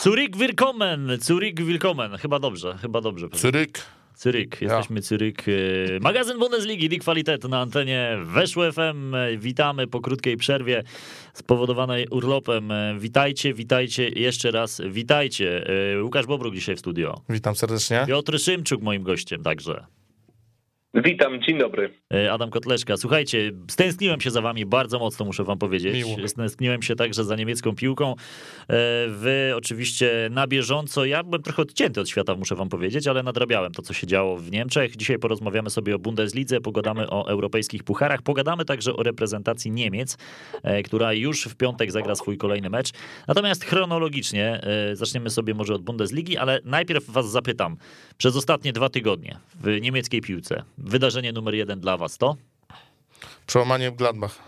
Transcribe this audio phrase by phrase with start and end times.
[0.00, 2.16] Zurich willkommen, Zurich willkommen.
[2.18, 3.28] Chyba dobrze, chyba dobrze.
[3.28, 3.80] Cyryk.
[4.14, 5.44] Cyryk, jesteśmy Cyryk.
[5.48, 5.52] e,
[6.00, 9.14] Magazyn Bundesligi, Die Qualität na antenie Weszło FM.
[9.38, 10.82] Witamy po krótkiej przerwie
[11.34, 12.72] spowodowanej urlopem.
[12.98, 15.66] Witajcie, witajcie, jeszcze raz witajcie.
[15.94, 17.20] E, Łukasz Bobruk dzisiaj w studio.
[17.28, 18.04] Witam serdecznie.
[18.08, 19.86] Piotr Szymczuk moim gościem także.
[21.04, 21.90] Witam, dzień dobry.
[22.14, 22.96] E, Adam Kotleszka.
[22.96, 25.94] Słuchajcie, stęskniłem się za wami bardzo mocno, muszę wam powiedzieć.
[25.94, 26.28] Miło.
[26.28, 28.10] Stęskniłem się także za niemiecką piłką.
[28.10, 28.14] E,
[29.08, 33.72] Wy oczywiście na bieżąco, ja byłem trochę odcięty od świata, muszę wam powiedzieć, ale nadrabiałem
[33.72, 34.96] to, co się działo w Niemczech.
[34.96, 40.18] Dzisiaj porozmawiamy sobie o Bundeslidze, pogadamy o europejskich pucharach, pogadamy także o reprezentacji Niemiec,
[40.62, 42.90] e, która już w piątek zagra swój kolejny mecz.
[43.28, 44.60] Natomiast chronologicznie
[44.92, 47.76] zaczniemy sobie może od Bundesligi, ale najpierw was zapytam.
[48.18, 52.36] Przez ostatnie dwa tygodnie w niemieckiej piłce wydarzenie numer jeden dla was to?
[53.46, 54.38] Przełamanie w Gladbach.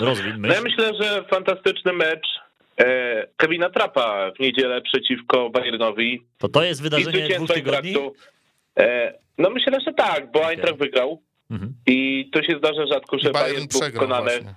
[0.00, 0.76] Rozwin No ja myśl.
[0.76, 2.26] myślę, że fantastyczny mecz
[2.80, 6.22] e, Kevina Trappa w niedzielę przeciwko Bayernowi.
[6.38, 7.94] To to jest wydarzenie dwóch tygodni?
[8.78, 11.74] E, no myślę, że tak, bo Eintracht wygrał Mhm.
[11.86, 14.30] i to się zdarza rzadko, że I Bayern, Bayern był przegrał pokonany.
[14.30, 14.54] właśnie.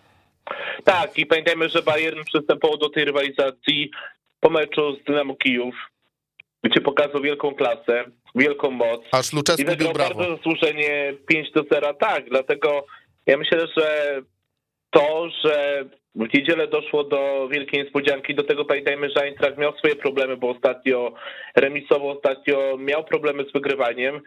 [0.83, 3.91] Tak, i pamiętajmy, że Bayern przystępował do tej rywalizacji
[4.39, 5.75] po meczu z Dynamo Kijów,
[6.63, 8.03] gdzie pokazał wielką klasę,
[8.35, 9.01] wielką moc.
[9.11, 10.15] Aż I Luczewski był wygrał brawo.
[10.15, 12.85] bardzo zasłużenie 5 do 0, tak, dlatego
[13.25, 14.17] ja myślę, że
[14.89, 19.95] to, że w niedzielę doszło do wielkiej niespodzianki, do tego pamiętajmy, że Eintracht miał swoje
[19.95, 21.13] problemy, bo ostatnio
[21.55, 24.21] remisowo, ostatnio miał problemy z wygrywaniem.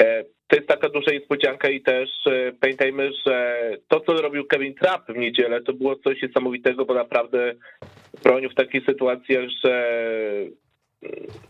[0.00, 3.56] E, To jest taka duża niespodzianka i też e, pamiętajmy, że
[3.88, 7.54] to, co robił Kevin Trapp w niedzielę, to było coś niesamowitego, bo naprawdę
[8.24, 9.74] bronił w takich sytuacjach, że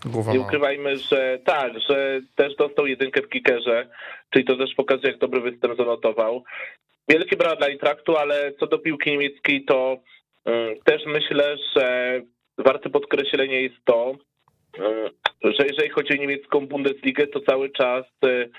[0.05, 3.89] Głowa nie ukrywajmy, że tak, że też dostał jedynkę w kickerze,
[4.31, 6.45] czyli to też pokazuje, jak dobry występ zanotował.
[7.08, 9.97] Wielkie brawa dla Eintrachtu, ale co do piłki niemieckiej, to
[10.45, 12.20] mm, też myślę, że
[12.58, 14.14] warte podkreślenia jest to,
[15.44, 18.50] że jeżeli chodzi o niemiecką Bundesligę, to cały czas y,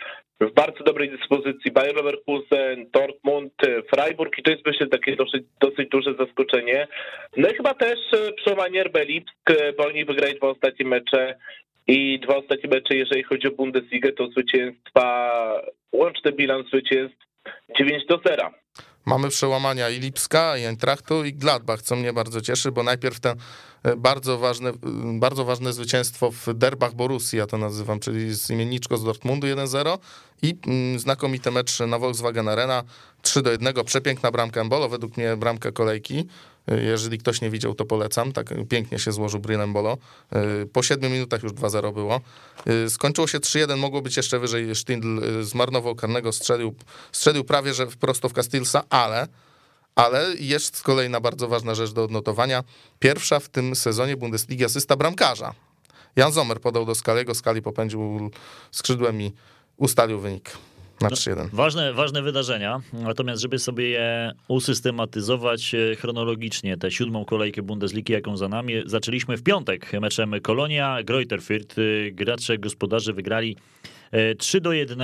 [0.41, 5.43] w bardzo dobrej dyspozycji Bayer Leverkusen, Dortmund, y, Freiburg i to jest myślę takie dosyć,
[5.61, 6.87] dosyć duże zaskoczenie.
[7.37, 7.99] No i chyba też
[8.35, 11.35] przełamanie RB Lipsk, bo oni wygrali dwa ostatnie mecze
[11.87, 17.17] i dwa ostatnie mecze, jeżeli chodzi o Bundesligę, to zwycięstwa, łączny bilans zwycięstw
[17.77, 18.62] 9 do 0.
[19.05, 23.35] Mamy przełamania i Lipska, i Eintrachtu, i Gladbach, co mnie bardzo cieszy, bo najpierw te
[23.83, 24.73] e, bardzo ważne, e,
[25.19, 29.97] bardzo ważne zwycięstwo w derbach Borussii, ja to nazywam, czyli z imienniczko z Dortmundu 1-0
[30.41, 32.83] i mm, znakomity mecz na Volkswagen Arena
[33.21, 36.27] 3 do 1, przepiękna bramka Embolo, według mnie bramka kolejki.
[36.67, 38.31] Jeżeli ktoś nie widział, to polecam.
[38.31, 39.97] Tak pięknie się złożył Brian Embolo.
[40.31, 42.21] E, Po 7 minutach już 2-0 było.
[42.85, 44.75] E, Skończyło się 3-1, mogło być jeszcze wyżej.
[44.75, 46.75] Sztindl e, zmarnował karnego, strzelił,
[47.11, 49.27] strzelił prawie że prosto w Castilsa, ale,
[49.95, 52.63] ale jest kolejna bardzo ważna rzecz do odnotowania.
[52.99, 55.53] Pierwsza w tym sezonie Bundesligi asysta bramkarza.
[56.15, 58.29] Jan Zomer podał do Skaliego, Skali popędził
[58.71, 59.33] skrzydłem i
[59.77, 60.51] ustalił wynik
[61.03, 61.47] na 3-1.
[61.53, 68.37] Ważne, ważne wydarzenia, natomiast żeby sobie je usystematyzować e, chronologicznie, tę siódmą kolejkę Bundesligi, jaką
[68.37, 71.81] za nami, zaczęliśmy w piątek meczem Kolonia, Greuther Fürth.
[72.07, 73.57] E, Gracze gospodarze wygrali
[74.37, 75.01] 3 do 1,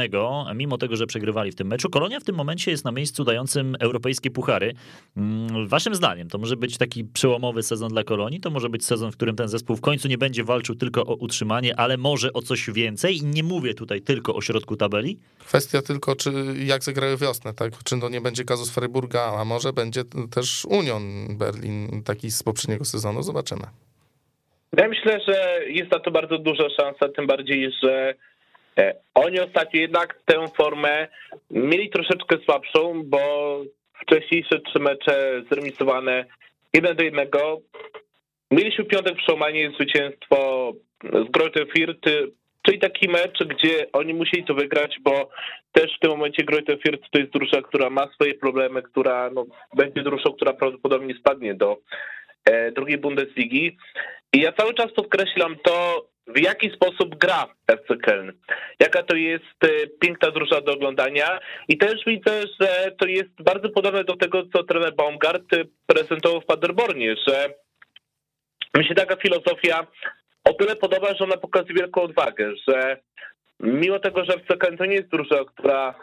[0.55, 1.89] mimo tego, że przegrywali w tym meczu.
[1.89, 4.73] Kolonia w tym momencie jest na miejscu dającym europejskie puchary.
[5.17, 8.39] Mm, Waszym zdaniem to może być taki przełomowy sezon dla Kolonii?
[8.39, 11.15] To może być sezon, w którym ten zespół w końcu nie będzie walczył tylko o
[11.15, 13.17] utrzymanie, ale może o coś więcej?
[13.17, 15.19] I nie mówię tutaj tylko o środku tabeli.
[15.39, 16.31] Kwestia tylko, czy
[16.65, 17.73] jak zagrały wiosnę, tak?
[17.83, 22.85] Czy to nie będzie kazus Freiburga, a może będzie też Union Berlin taki z poprzedniego
[22.85, 23.63] sezonu, zobaczymy.
[24.77, 28.15] Ja myślę, że jest na to bardzo duża szansa, tym bardziej, że
[29.15, 31.07] oni ostatnio jednak tę formę
[31.51, 33.19] mieli troszeczkę słabszą, bo
[34.01, 36.25] wcześniejsze trzy mecze zremisowane
[36.73, 37.27] 1 do 1.
[38.51, 40.71] Mieliśmy w piątek przełamanie zwycięstwo
[41.03, 42.27] z Greuther Fürth,
[42.61, 45.29] czyli taki mecz, gdzie oni musieli to wygrać, bo
[45.71, 49.45] też w tym momencie Greuther Fürth to jest drużyna, która ma swoje problemy, która no,
[49.75, 51.77] będzie drużyną, która prawdopodobnie spadnie do
[52.45, 53.77] e, drugiej Bundesligi.
[54.33, 58.31] I ja cały czas podkreślam to, w jaki sposób gra FC Köln.
[58.79, 59.67] Jaka to jest e,
[59.99, 61.39] piękna drużyna do oglądania.
[61.67, 66.41] I też widzę, że to jest bardzo podobne do tego, co trener Baumgart e, prezentował
[66.41, 67.53] w Paderbornie, że
[68.77, 69.87] mi się taka filozofia
[70.43, 72.97] o tyle podoba, że ona pokazuje wielką odwagę, że
[73.59, 75.95] mimo tego, że FC Köln to nie jest drużyna, która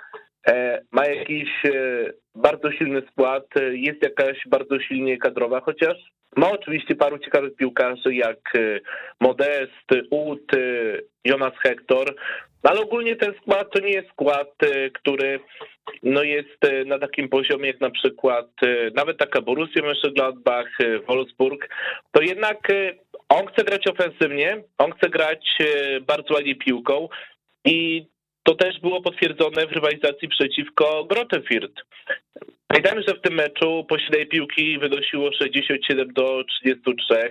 [0.92, 5.96] ma jakiś e, bardzo silny skład, e, jest jakaś bardzo silnie kadrowa, chociaż
[6.36, 8.80] ma oczywiście paru ciekawych piłkarzy jak e,
[9.20, 10.58] Modest, Ut, e,
[11.24, 12.14] Jonas Hector,
[12.62, 15.40] ale ogólnie ten skład to nie jest skład, e, który
[16.02, 20.98] no jest e, na takim poziomie jak na przykład e, nawet taka Borussia Mönchengladbach, e,
[20.98, 21.68] Wolfsburg,
[22.12, 22.92] to jednak e,
[23.28, 25.58] on chce grać ofensywnie, on chce grać
[26.06, 27.08] bardzo ładnie piłką
[27.64, 28.06] i
[28.46, 31.72] to też było potwierdzone w rywalizacji przeciwko Grotefurt.
[32.66, 37.30] Pamiętajmy, że w tym meczu posiadanie piłki wynosiło 67 do 33.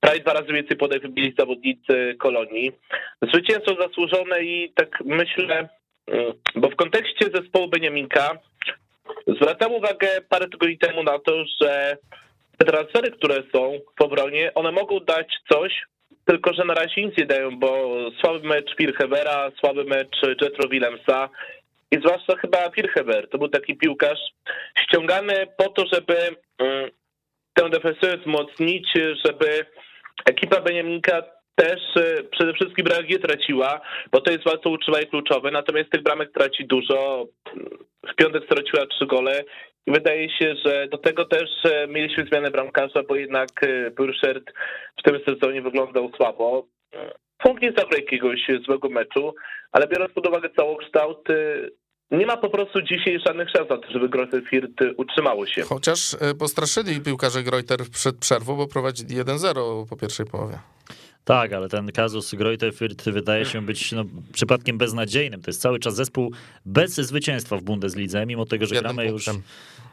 [0.00, 2.72] Prawie dwa razy więcej podań wybili zawodnicy Kolonii.
[3.22, 5.68] Zwycięstwo zasłużone i tak myślę,
[6.06, 8.38] mm, bo w kontekście zespołu Beniaminka
[9.26, 11.96] zwracam uwagę parę tygodni temu na to, że
[12.58, 15.72] te transfery, które są w obronie, one mogą dać coś,
[16.26, 21.28] tylko że na razie nic nie dają, bo słaby mecz Pirhevera, słaby mecz Jetro Willemsa
[21.90, 24.18] i zwłaszcza chyba Pirhever, to był taki piłkarz
[24.78, 26.16] ściągany po to, żeby
[26.58, 26.90] mm,
[27.54, 28.88] tę defensywę wzmocnić,
[29.24, 29.66] żeby
[30.24, 31.22] ekipa Beniaminka
[31.54, 33.80] też e, przede wszystkim bramek nie traciła,
[34.12, 37.26] bo to jest bardzo utrzymanie kluczowe, natomiast tych bramek traci dużo.
[38.12, 39.44] W piątek straciła trzy gole
[39.86, 44.52] wydaje się, że do tego też e, mieliśmy zmianę bramkarza, bo jednak e, Burszert
[44.98, 46.66] w tym sezonie wyglądał słabo.
[47.42, 49.34] Funk nie zabrał jakiegoś złego meczu,
[49.72, 51.28] ale biorąc pod uwagę całokształt,
[52.10, 54.08] nie ma po prostu dzisiaj żadnych szans na to, żeby
[54.96, 55.62] utrzymało się.
[55.62, 60.58] Chociaż postraszyli piłkarze Greuter przed przerwą, bo prowadzili 1-0 po pierwszej połowie.
[61.26, 65.42] Tak, ale ten kazus Greuther Fürth wydaje się być no, przypadkiem beznadziejnym.
[65.42, 66.32] To jest cały czas zespół
[66.66, 69.34] bez zwycięstwa w Bundeslidze, mimo tego, że Jednym gramy punktem.
[69.34, 69.44] już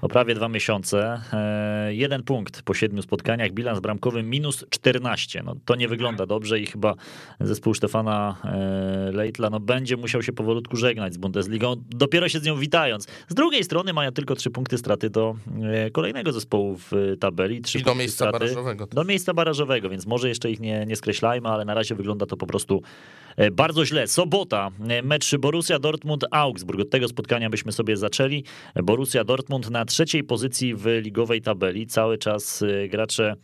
[0.04, 1.22] o prawie dwa miesiące.
[1.34, 5.44] E, jeden punkt po siedmiu spotkaniach, bilans bramkowy minus 14.
[5.44, 6.96] No, to nie wygląda dobrze i chyba
[7.40, 12.44] zespół Stefana e, Leitla no, będzie musiał się powolutku żegnać z Bundesligą, dopiero się z
[12.44, 13.08] nią witając.
[13.28, 17.62] Z drugiej strony mają tylko trzy punkty straty do e, kolejnego zespołu w tabeli.
[17.62, 18.88] Trzy I do miejsca barażowego.
[18.88, 20.96] Do miejsca barażowego, więc może jeszcze ich nie, nie
[21.30, 22.82] ale na razie wygląda to po prostu
[23.36, 24.08] E, bardzo źle.
[24.08, 26.82] Sobota, e, mecz Borussia Dortmund-Augsburg.
[26.82, 28.44] Od tego spotkania byśmy sobie zaczęli.
[28.84, 31.88] Borussia Dortmund na trzeciej pozycji w ligowej tabeli.
[31.88, 33.36] Cały czas e, gracze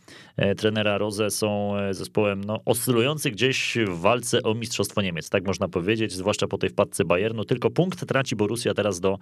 [0.56, 6.12] trenera Rose są zespołem no, oscylujący gdzieś w walce o Mistrzostwo Niemiec, tak można powiedzieć,
[6.12, 7.44] zwłaszcza po tej wpadce Bayernu.
[7.44, 9.18] Tylko punkt traci Borussia teraz do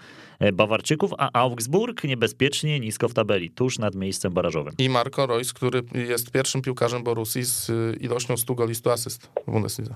[0.53, 4.75] Bawarczyków, a Augsburg niebezpiecznie nisko w tabeli, tuż nad miejscem barażowym.
[4.79, 7.71] I Marco Reus, który jest pierwszym piłkarzem Borussii z
[8.01, 9.95] ilością 100 goli 100 asyst w Bundeslidze.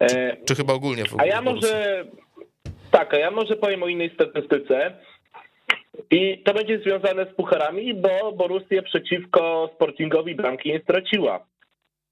[0.00, 2.04] E, Czy chyba ogólnie w A ja może,
[2.90, 4.94] tak, a ja może powiem o innej statystyce.
[6.10, 11.46] I to będzie związane z pucharami, bo Borussia przeciwko Sportingowi bramki nie straciła.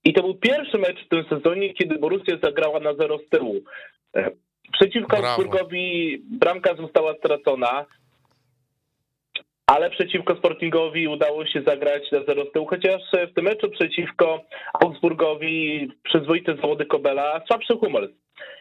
[0.04, 3.54] I to był pierwszy mecz w tym sezonie, kiedy Borussia zagrała na zero z tyłu.
[4.16, 4.30] E,
[4.72, 7.86] przeciwko Augsburgowi bramka została stracona,
[9.66, 14.44] ale przeciwko Sportingowi udało się zagrać na zero z tyłu, chociaż w tym meczu przeciwko
[14.84, 18.08] Augsburgowi przyzwoite zawody Kobela, słabszy humor.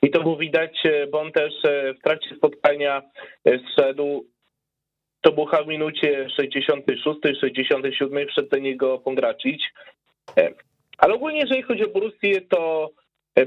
[0.01, 1.53] I to było widać, bo on też
[1.99, 3.01] w trakcie spotkania
[3.45, 4.25] zszedł
[5.21, 9.63] to było w minucie 66, 67 wszedł do niego Pongracić.
[10.97, 12.89] Ale ogólnie, jeżeli chodzi o Borussię, to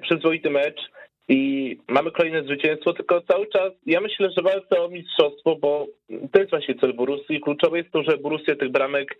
[0.02, 0.90] przyzwoity mecz
[1.28, 5.86] i mamy kolejne zwycięstwo, tylko cały czas ja myślę, że walczę o mistrzostwo, bo
[6.32, 7.40] to jest właśnie cel Borussii.
[7.40, 9.18] Kluczowe jest to, że Borussia tych bramek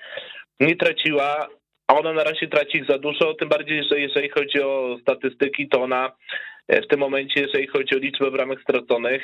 [0.61, 1.49] nie traciła,
[1.87, 5.69] a ona na razie traci ich za dużo, tym bardziej, że jeżeli chodzi o statystyki,
[5.69, 6.13] to ona
[6.69, 9.23] e, w tym momencie, jeżeli chodzi o liczbę bramek straconych,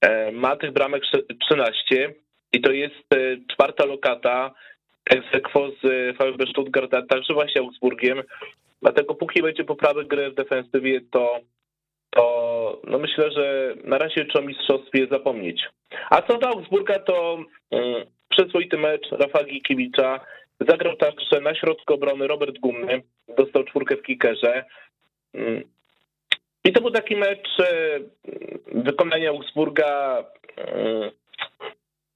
[0.00, 1.02] e, ma tych bramek
[1.40, 2.14] 13
[2.52, 4.54] i to jest e, czwarta lokata
[5.10, 5.26] ex
[5.82, 8.22] z VfB Stuttgart, a także właśnie Augsburgiem.
[8.82, 11.40] Dlatego póki będzie poprawy gry w defensywie, to
[12.10, 15.62] to no myślę, że na razie trzeba o mistrzostwie zapomnieć.
[16.10, 17.94] A co do Augsburga, to um,
[18.28, 20.20] przyzwoity mecz Rafa Gikiewicza.
[20.68, 23.02] Zagrał także na środku obrony Robert Gumny,
[23.36, 24.64] dostał czwórkę w kickerze.
[25.34, 25.62] Um,
[26.64, 30.24] I to był taki mecz um, wykonania Augsburga
[30.56, 31.10] um,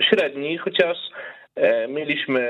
[0.03, 0.97] średni, chociaż
[1.55, 2.45] e, Mieliśmy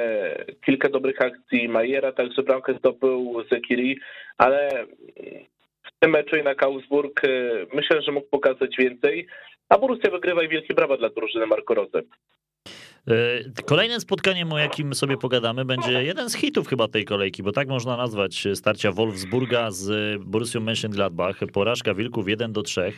[0.64, 3.98] kilka dobrych akcji Majera, także bramkę zdobył Zekiri,
[4.38, 4.86] ale
[5.84, 9.26] w tym meczu jednak Augsburg y, myślę, że mógł pokazać więcej,
[9.68, 12.02] a Borussia wygrywa i wielkie brawa dla drużyny Marco Rose.
[13.08, 17.52] E, kolejnym spotkaniem, o jakim sobie pogadamy, będzie jeden z hitów chyba tej kolejki, bo
[17.52, 21.46] tak można nazwać starcia Wolfsburga z Borussią Mönchengladbach.
[21.52, 22.92] Porażka Wilków 1 do 3.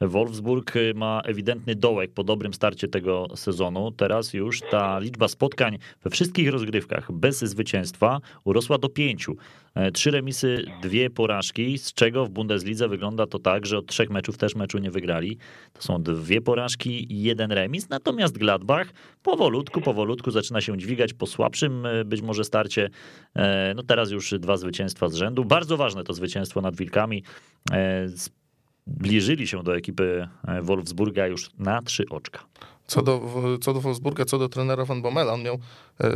[0.00, 3.90] Wolfsburg ma ewidentny dołek po dobrym starcie tego sezonu.
[3.90, 9.36] Teraz już ta liczba spotkań we wszystkich rozgrywkach bez zwycięstwa urosła do pięciu.
[9.74, 14.10] E, trzy remisy, dwie porażki, z czego w Bundeslidze wygląda to tak, że od trzech
[14.10, 15.38] meczów też meczu nie wygrali.
[15.72, 17.88] To są dwie porażki i jeden remis.
[17.88, 18.92] Natomiast Gladbach
[19.48, 22.90] powolutku, powolutku zaczyna się dźwigać po słabszym e, być może starcie.
[23.36, 25.44] E, no teraz już dwa zwycięstwa z rzędu.
[25.44, 27.22] Bardzo ważne to zwycięstwo nad Wilkami
[28.86, 30.28] zbliżyli się do ekipy
[30.62, 32.40] Wolfsburga już na trzy oczka.
[32.86, 33.20] Co do,
[33.60, 35.58] co do Wolfsburga, co do trenera Van Bommela, on miał,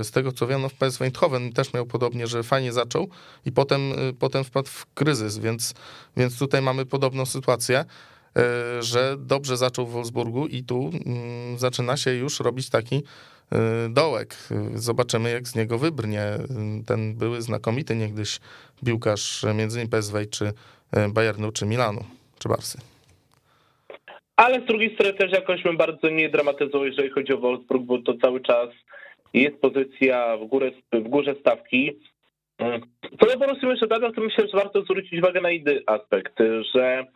[0.02, 3.08] z tego co wiem, no w PSV Eindhoven też miał podobnie, że fajnie zaczął
[3.46, 3.80] i potem,
[4.18, 5.74] potem wpadł w kryzys, więc,
[6.16, 7.84] więc tutaj mamy podobną sytuację.
[8.36, 12.96] E, że dobrze zaczął w Wolfsburgu i tu mm, zaczyna się już robić taki
[13.52, 14.36] e, dołek.
[14.74, 16.22] Zobaczymy, jak z niego wybrnie
[16.86, 18.40] ten były znakomity niegdyś
[18.86, 20.44] piłkarz między innymi PSV, czy
[20.92, 22.04] e, Bayernu, czy Milanu,
[22.38, 22.78] czy Barsy.
[24.36, 27.98] Ale z drugiej strony też jakoś bym bardzo nie dramatyzował, jeżeli chodzi o Wolfsburg, bo
[27.98, 28.68] to cały czas
[29.34, 31.90] jest pozycja w, górę, w górze stawki.
[33.20, 36.38] Co do Borussii Mönchengladbach, to myślę, że warto zwrócić uwagę na inny aspekt,
[36.74, 37.06] że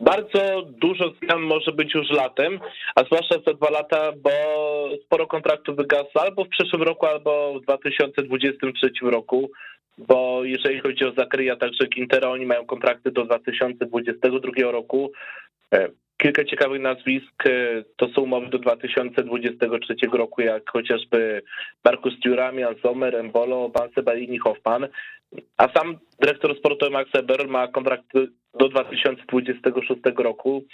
[0.00, 2.60] bardzo dużo zmian może być już latem,
[2.94, 4.30] a zwłaszcza za dwa lata, bo
[5.04, 9.50] sporo kontraktów wygasa albo w przyszłym roku, albo w 2023 roku,
[9.98, 15.12] bo jeżeli chodzi o Zakryja, także Gintera, oni mają kontrakty do 2022 roku.
[15.74, 21.42] E, kilka ciekawych nazwisk e, to są umowy do 2023 roku, jak chociażby
[21.84, 24.88] Markus Thuram, Sommer, Embolo, Banse Balini, Hoffman.
[25.56, 28.06] A sam dyrektor sportowy Max Eber ma kontrakt
[28.58, 30.64] do 2026 roku,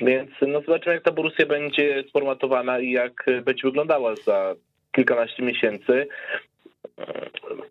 [0.00, 4.54] więc no zobaczymy, jak ta Borussia będzie sformatowana i jak będzie wyglądała za
[4.92, 6.06] kilkanaście miesięcy.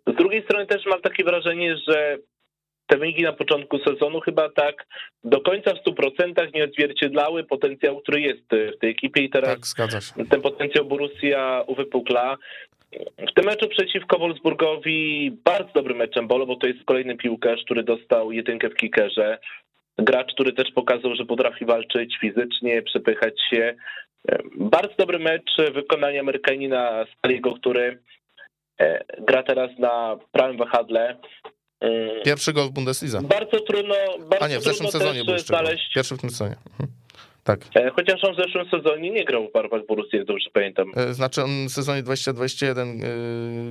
[0.08, 2.18] Z drugiej strony też mam takie wrażenie, że
[2.88, 4.86] te wyniki na początku sezonu chyba tak
[5.24, 8.44] do końca w 100% nie odzwierciedlały potencjał, który jest
[8.76, 9.58] w tej ekipie i teraz tak,
[10.30, 12.38] ten potencjał Borussia uwypukla.
[13.30, 17.84] W tym meczu przeciwko Wolfsburgowi bardzo dobrym meczem Bolo, bo to jest kolejny piłkarz, który
[17.84, 19.40] dostał jedynkę w kickerze.
[19.98, 23.76] Gracz, który też pokazał, że potrafi walczyć fizycznie, przepychać się.
[24.56, 28.00] Bardzo dobry mecz wykonania Amerykanina Staliego, który
[28.82, 31.18] e, gra teraz na prawym wahadle.
[32.26, 33.22] Pierwszy gol w Bundesliga.
[33.22, 35.94] Bardzo trudno, bardzo A nie, w zeszłym sezonie był znaleźć.
[35.94, 36.56] Pierwszy w tym sezonie.
[36.72, 37.01] Mhm.
[37.52, 37.60] Tak.
[37.76, 40.92] E, chociaż on w zeszłym sezonie nie grał w barwach Borussii, jak dobrze pamiętam.
[40.96, 43.06] E, znaczy on w sezonie 2021 e,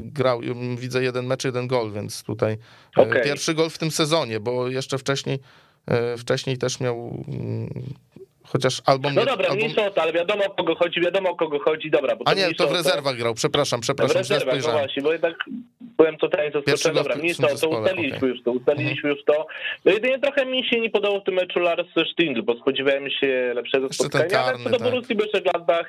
[0.04, 0.40] grał,
[0.76, 2.56] widzę jeden mecz, jeden gol, więc tutaj
[2.96, 3.22] okay.
[3.24, 5.38] pierwszy gol w tym sezonie, bo jeszcze wcześniej
[6.18, 7.68] wcześniej też miał mm,
[8.52, 9.14] Chociaż album...
[9.14, 9.74] No dobra, album...
[9.74, 12.16] to, ale wiadomo o kogo chodzi, wiadomo o kogo chodzi, dobra.
[12.16, 15.34] Bo A nie, to w rezerwach grał, przepraszam, przepraszam, w rezerwach, no właśnie, bo jednak
[15.80, 16.94] byłem totalnie zaskoczony.
[16.94, 18.28] Dobra, o to, ustaliliśmy okay.
[18.28, 19.16] już to, ustaliliśmy mhm.
[19.16, 19.46] już to.
[19.84, 23.52] No jedynie trochę mi się nie podobał w tym meczu Lars Stindl, bo spodziewałem się
[23.54, 24.90] lepszego Jeszcze spotkania, karny, ale co do tak.
[24.90, 25.84] Borussii Mönchengladbach,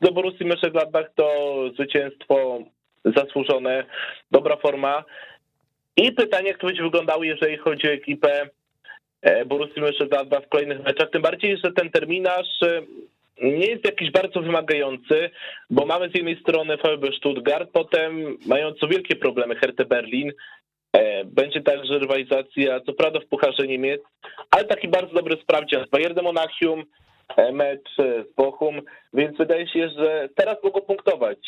[0.00, 2.58] do Borussii Mönchengladbach to zwycięstwo
[3.04, 3.84] zasłużone,
[4.30, 5.04] dobra forma.
[5.96, 8.48] I pytanie, jak to będzie wyglądało, jeżeli chodzi o ekipę
[9.22, 12.82] E, Borussii Mönchengladbach w kolejnych meczach, tym bardziej, że ten terminarz e,
[13.42, 15.30] nie jest jakiś bardzo wymagający,
[15.70, 20.32] bo mamy z jednej strony VfB Stuttgart, potem mając wielkie problemy Hertha Berlin,
[20.92, 24.00] e, będzie także rywalizacja, co prawda w Pucharze Niemiec,
[24.50, 26.84] ale taki bardzo dobry sprawdzian z Bayernem Monachium,
[27.52, 28.80] mecz z Bochum,
[29.14, 31.38] więc wydaje się, że teraz mogą punktować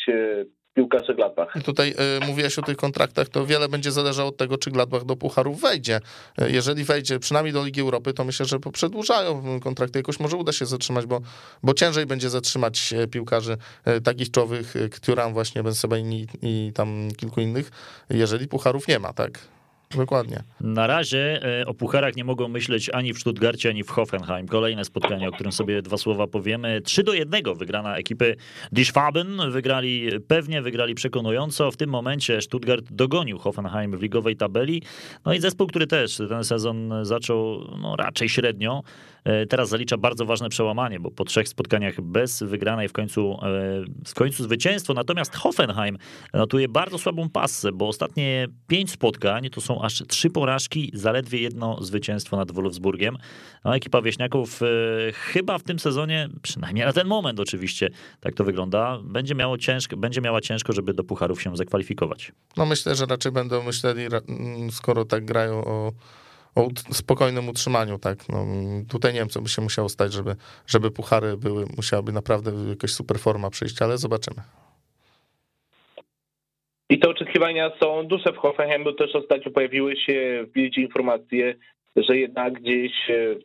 [0.75, 1.53] piłkarze Gladbach.
[1.63, 5.15] Tutaj y, mówiłeś o tych kontraktach, to wiele będzie zależało od tego, czy Gladbach do
[5.15, 5.99] Pucharów wejdzie.
[6.41, 9.99] Y, jeżeli wejdzie przynajmniej do Ligi Europy, to myślę, że przedłużają kontrakty.
[9.99, 11.21] Jakoś może uda się zatrzymać, bo,
[11.63, 14.73] bo ciężej będzie zatrzymać piłkarzy y, takich czołowych,
[15.05, 17.71] Turan właśnie, Ben Sebaini i tam kilku innych,
[18.09, 19.54] jeżeli Pucharów nie ma, tak?
[19.97, 20.43] Dokładnie.
[20.61, 24.47] Na razie e, o pucharach nie mogą myśleć ani w Stuttgarcie, ani w Hoffenheim.
[24.47, 26.81] Kolejne spotkanie, o którym sobie dwa słowa powiemy.
[26.81, 28.35] 3 do 1 wygrana ekipy
[28.71, 29.51] Die Schwaben.
[29.51, 31.71] Wygrali pewnie, wygrali przekonująco.
[31.71, 34.81] W tym momencie Stuttgart dogonił Hoffenheim w ligowej tabeli.
[35.25, 38.83] No i zespół, który też ten sezon zaczął no, raczej średnio.
[39.25, 43.83] E, teraz zalicza bardzo ważne przełamanie, bo po trzech spotkaniach bez wygranej w końcu, e,
[44.07, 44.93] w końcu zwycięstwo.
[44.93, 45.97] Natomiast Hoffenheim
[46.33, 51.83] notuje bardzo słabą pasę, bo ostatnie pięć spotkań to są aż trzy porażki, zaledwie jedno
[51.83, 53.17] zwycięstwo nad Wolfsburgiem.
[53.65, 54.65] No, ekipa Wieśniaków e,
[55.11, 57.89] chyba w tym sezonie, przynajmniej na ten moment oczywiście,
[58.19, 62.31] tak to wygląda, będzie, miało ciężko, będzie miała ciężko, żeby do pucharów się zakwalifikować.
[62.57, 64.01] No myślę, że raczej będą myśleli,
[64.71, 65.91] skoro tak grają o
[66.55, 68.17] o spokojnym utrzymaniu, tak.
[68.29, 68.45] No,
[68.91, 70.35] tutaj nie wiem, co by się musiało stać, żeby,
[70.67, 74.41] żeby puchary były, musiałaby naprawdę jakaś super forma przyjść, ale zobaczymy.
[76.89, 81.55] I te oczekiwania są duże w Hoffenheim, bo też ostatnio pojawiły się w biecie informacje,
[81.95, 83.35] że jednak gdzieś e,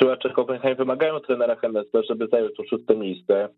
[0.00, 3.48] działacze Hoffenheim wymagają trenera Hennesa, żeby zajął to szóste miejsce.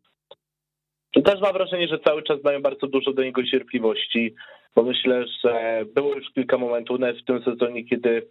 [1.16, 4.34] I też mam wrażenie, że cały czas mają bardzo dużo do niego cierpliwości,
[4.74, 8.28] bo myślę, że było już kilka momentów nawet w tym sezonie, kiedy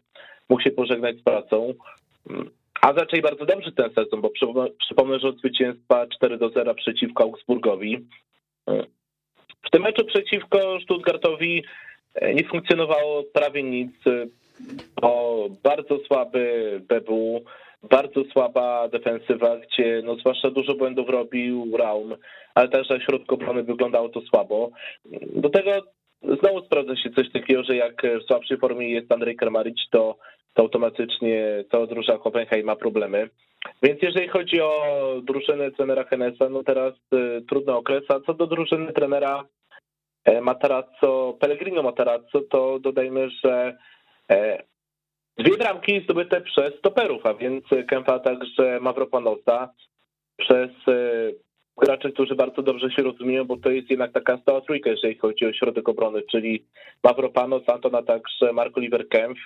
[0.49, 1.73] mógł się pożegnać z pracą.
[2.81, 4.29] A zaczęli bardzo dobrze ten sezon, bo
[4.87, 8.07] przypomnę, że od zwycięstwa 4 do 0 przeciwko Augsburgowi.
[9.65, 11.63] W tym meczu przeciwko Stuttgartowi
[12.15, 13.91] e, nie funkcjonowało prawie nic,
[15.01, 17.43] bo bardzo słaby BBU,
[17.89, 22.15] bardzo słaba defensywa, gdzie no zwłaszcza dużo błędów robił Raum,
[22.55, 24.71] ale na środku obrony wyglądało to słabo.
[25.35, 25.71] Do tego
[26.23, 30.17] znowu sprawdza się coś takiego, że jak w słabszej formie jest Andrzej Kramaric, to,
[30.53, 33.29] to automatycznie to drużyna Hoffenheim ma problemy.
[33.83, 34.71] Więc jeżeli chodzi o
[35.23, 39.43] drużynę trenera Henesa, no teraz y, trudny okres, a co do drużyny trenera
[40.25, 43.77] e, Matarazzo, Pellegrino Matarazzo, to dodajmy, że
[44.31, 44.63] e,
[45.37, 49.73] dwie bramki zdobyte przez stoperów, a więc Kępa także Mavropanosa,
[50.37, 51.31] przez e,
[51.77, 55.45] graczy, którzy bardzo dobrze się rozumieją, bo to jest jednak taka stała trójka, jeżeli chodzi
[55.45, 56.63] o środek obrony, czyli
[57.03, 59.41] Mavropanos, Anton, a także Mark Oliver Kempf.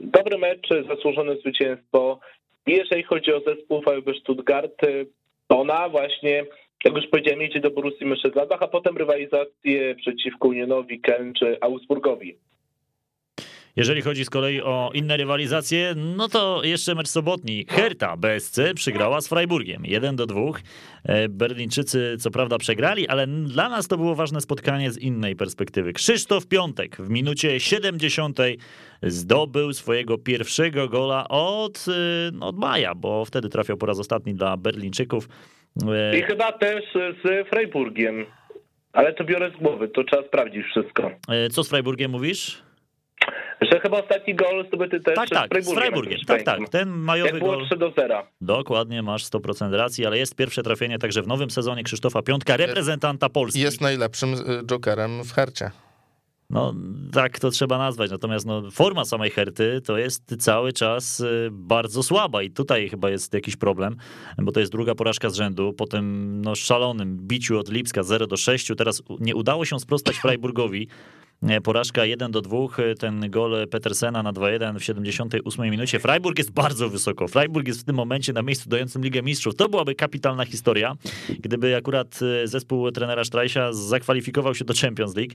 [0.00, 2.18] Dobry mecz, zasłużone zwycięstwo.
[2.66, 4.80] I jeżeli chodzi o zespół VfB Stuttgart,
[5.48, 6.44] ona właśnie,
[6.84, 12.38] jak już powiedziałem, jedzie do Borussii Mönchengladbach, a potem rywalizację przeciwko Unionowi, Köln czy Augsburgowi.
[13.76, 17.66] Jeżeli chodzi z kolei o inne rywalizacje, no to jeszcze mecz sobotni.
[17.68, 20.40] Hertha BSC przegrała z Freiburgiem 1 do 2.
[21.04, 25.92] E, Berlińczycy co prawda przegrali, ale dla nas to było ważne spotkanie z innej perspektywy.
[25.92, 28.38] Krzysztof Piątek w minucie 70
[29.02, 34.56] zdobył swojego pierwszego gola od, e, od maja, bo wtedy trafiał po raz ostatni dla
[34.56, 35.28] Berlińczyków.
[35.88, 38.26] E, I chyba też z Freiburgiem.
[38.92, 41.10] Ale to biorę z głowy, to trzeba sprawdzić wszystko.
[41.50, 42.62] Co z Freiburgiem mówisz?
[43.72, 46.20] Że chyba ostatni gol zdobyty też tak, tak, z Freiburgiem.
[46.26, 48.26] Tak, tak, ten majowy Jak było 3 do 0.
[48.40, 53.28] Dokładnie, masz 100% racji, ale jest pierwsze trafienie także w nowym sezonie Krzysztofa Piątka, reprezentanta
[53.28, 53.60] Polski.
[53.60, 55.70] Jest najlepszym y, jokerem w Hercie.
[56.50, 56.74] No,
[57.12, 58.10] tak to trzeba nazwać.
[58.10, 63.10] Natomiast no, forma samej Herty to jest cały czas y, bardzo słaba i tutaj chyba
[63.10, 63.96] jest jakiś problem,
[64.38, 65.72] bo to jest druga porażka z rzędu.
[65.72, 68.72] Po tym no, szalonym biciu od Lipska 0 do 6.
[68.78, 70.88] Teraz nie udało się sprostać Freiburgowi.
[71.62, 72.58] Porażka 1 do 2,
[72.98, 76.00] ten gol Petersena na 2-1 w 78 minucie.
[76.00, 77.28] Freiburg jest bardzo wysoko.
[77.28, 79.54] Freiburg jest w tym momencie na miejscu dającym Ligę Mistrzów.
[79.54, 80.96] To byłaby kapitalna historia,
[81.40, 85.34] gdyby akurat e, zespół trenera Strajsia zakwalifikował się do Champions League.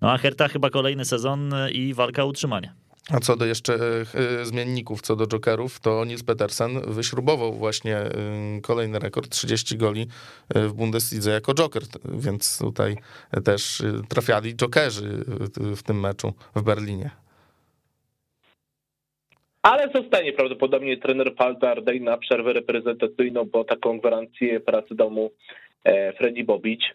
[0.00, 2.74] No a Hertha chyba kolejny sezon i walka o utrzymanie.
[3.08, 3.78] A co do jeszcze e,
[4.40, 8.10] e, zmienników, co do jokerów, to Nils Petersen wyśrubował właśnie e,
[8.62, 10.06] kolejny rekord 30 goli
[10.54, 12.96] w Bundeslidze jako joker, więc tutaj
[13.44, 15.24] też trafiali jokerzy
[15.56, 17.10] w tym meczu w Berlinie.
[19.62, 25.30] Ale zostanie prawdopodobnie trener Paldardej na przerwę reprezentacyjną, bo taką gwarancję pracy dał mu
[26.18, 26.94] Freddy Bobić.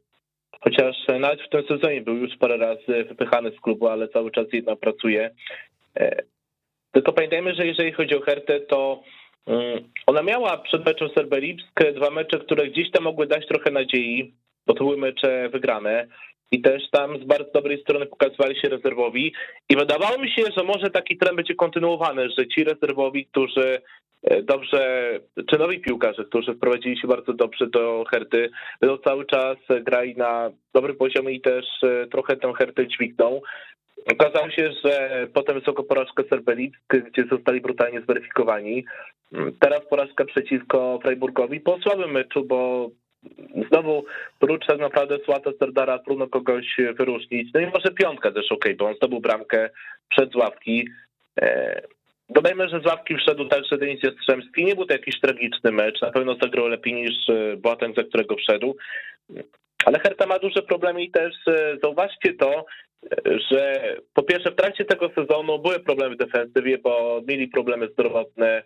[0.62, 4.46] Chociaż nawet w tym sezonie był już parę razy wypychany z klubu, ale cały czas
[4.54, 5.32] jednak pracuje.
[6.00, 6.24] E,
[6.92, 9.04] tylko pamiętajmy, że jeżeli chodzi o Hertę, to
[9.48, 14.34] mm, ona miała przed meczem Serberipsk dwa mecze, które gdzieś tam mogły dać trochę nadziei,
[14.68, 16.08] bo to były mecze wygrane
[16.52, 19.34] i też tam z bardzo dobrej strony pokazywali się rezerwowi
[19.70, 23.82] i wydawało mi się, że może taki trend będzie kontynuowany, że ci rezerwowi, którzy
[24.24, 25.12] e, dobrze,
[25.50, 28.50] czy nowi piłkarze, którzy wprowadzili się bardzo dobrze do Herty,
[28.82, 33.42] będą cały czas grali na dobrym poziomie i też e, trochę tę Hertę dźwigną.
[34.12, 38.86] Okazało się, że potem wysoko porażka Serbelick, gdzie zostali brutalnie zweryfikowani.
[39.60, 42.90] Teraz porażka przeciwko Freiburgowi po słabym meczu, bo
[43.72, 44.06] znowu
[44.40, 47.54] prócz tak naprawdę Słata Serdara trudno kogoś wyróżnić.
[47.54, 49.70] No i może piątka też ok, bo on zdobył bramkę
[50.10, 50.90] przed z ławki.
[51.42, 51.82] E,
[52.30, 54.66] dodajmy, że z ławki wszedł także Denis Jastrzębski.
[54.66, 56.02] Nie był to jakiś tragiczny mecz.
[56.02, 58.76] Na pewno zagrał lepiej niż e, Boateng, za którego wszedł.
[59.86, 62.66] Ale Herta ma duże problemy i też e, zauważcie to,
[63.50, 63.80] że
[64.14, 68.64] po pierwsze w trakcie tego sezonu były problemy w defensywie, bo mieli problemy zdrowotne,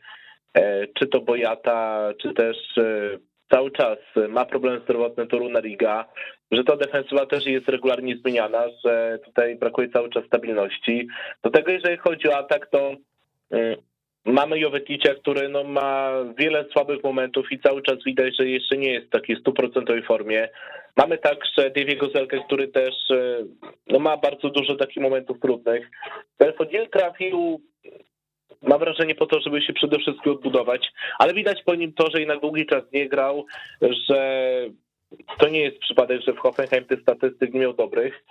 [0.54, 3.18] e, czy to Bojata, czy też e,
[3.52, 3.98] cały czas
[4.30, 6.06] ma problemy zdrowotne Toruna Riga,
[6.52, 11.08] że ta defensywa też jest regularnie zmieniana, że tutaj brakuje cały czas stabilności.
[11.44, 12.96] Do tego jeżeli chodzi o atak, to
[13.52, 13.76] mm,
[14.30, 18.94] Mamy Jovetlicia, który no, ma wiele słabych momentów i cały czas widać, że jeszcze nie
[18.94, 20.50] jest w takiej stuprocentowej formie.
[20.98, 23.46] Mamy także Daviego Zelkę, który też e,
[23.88, 25.90] no, ma bardzo dużo takich momentów trudnych.
[26.40, 27.62] Belfodil trafił,
[28.62, 32.20] mam wrażenie, po to, żeby się przede wszystkim odbudować, ale widać po nim to, że
[32.20, 33.46] jednak długi czas nie grał,
[34.10, 34.22] że
[35.40, 38.26] to nie jest przypadek, że w Hoffenheim tych statystyk nie miał dobrych.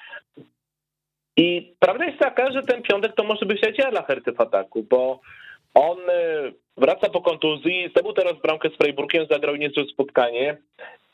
[1.36, 4.82] I prawda jest taka, że ten piątek to może być nadzieja dla Herty w ataku,
[4.82, 5.20] bo
[5.74, 10.56] on y, wraca po kontuzji, zdobył teraz bramkę z Freiburgiem, zagrał niezłe spotkanie,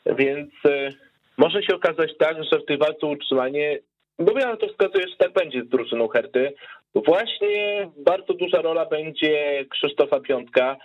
[0.05, 0.89] więc y,
[1.37, 3.79] może się okazać tak, że w tej walce utrzymanie,
[4.19, 6.53] bo ja to wskazuje, że tak będzie z drużyną Herty,
[6.95, 10.77] właśnie bardzo duża rola będzie Krzysztofa Piątka.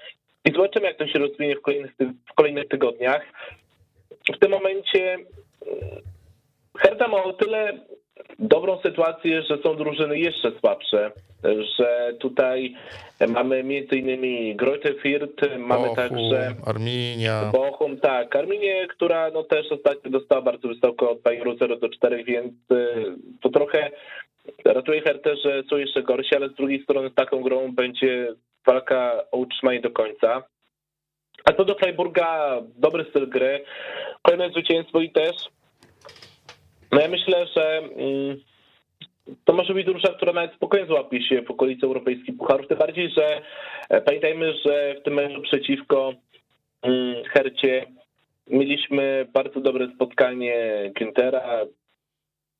[0.45, 1.93] I zobaczymy, jak to się rozwinie w kolejnych,
[2.31, 3.23] w kolejnych tygodniach.
[4.35, 5.27] W tym momencie y,
[6.79, 7.79] Herta ma o tyle
[8.39, 11.11] dobrą sytuację, że są drużyny jeszcze słabsze
[11.79, 12.75] że tutaj
[13.29, 17.51] mamy między innymi Greuther Fürth, mamy Bochum, także Arminia.
[17.53, 22.25] Bochum, tak, Arminię, która no też ostatnio dostała bardzo wysoko od Bayernu 0 do 4,
[22.25, 23.91] więc y, to trochę
[24.65, 28.35] ratuje Hertę, że są jeszcze gorsi, ale z drugiej strony taką grą będzie
[28.67, 30.43] walka o utrzymanie do końca.
[31.45, 33.65] A co do Freiburga, dobry styl gry,
[34.23, 35.37] kolejne zwycięstwo i też
[36.93, 38.37] no ja myślę, że mm,
[39.45, 43.11] to może być drużyna, która nawet spokojnie złapie się w okolicy europejskich pucharów, tym bardziej,
[43.11, 43.43] że
[43.89, 46.13] e, pamiętajmy, że w tym meczu przeciwko
[46.83, 47.87] mm, Hercie
[48.47, 50.57] mieliśmy bardzo dobre spotkanie
[51.01, 51.67] Güntera,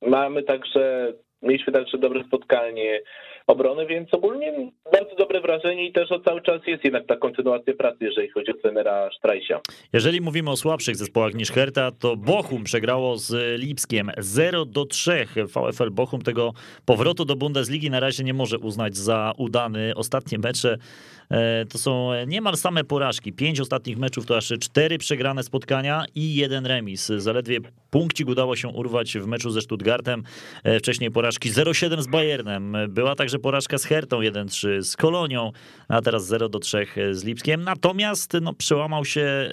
[0.01, 3.01] mamy także, mieliśmy także dobre spotkanie
[3.51, 7.73] obrony, więc ogólnie bardzo dobre wrażenie i też o cały czas jest jednak ta kontynuacja
[7.73, 9.59] pracy, jeżeli chodzi o trenera Strajsia.
[9.93, 15.25] Jeżeli mówimy o słabszych zespołach niż Herta, to Bochum przegrało z Lipskiem 0 do 3.
[15.35, 16.53] VfL Bochum tego
[16.85, 19.93] powrotu do Bundesligi na razie nie może uznać za udany.
[19.95, 20.77] Ostatnie mecze
[21.31, 23.33] e, to są niemal same porażki.
[23.33, 27.07] Pięć ostatnich meczów to aż cztery przegrane spotkania i jeden remis.
[27.07, 27.59] Zaledwie
[27.91, 30.23] punkcik udało się urwać w meczu ze Stuttgartem.
[30.63, 32.77] E, wcześniej porażki 0-7 z Bayernem.
[32.89, 35.51] Była także porażka z Hertą 1-3, z Kolonią,
[35.87, 37.63] a teraz 0 do 3 z Lipskiem.
[37.63, 39.51] Natomiast no, przełamał się e,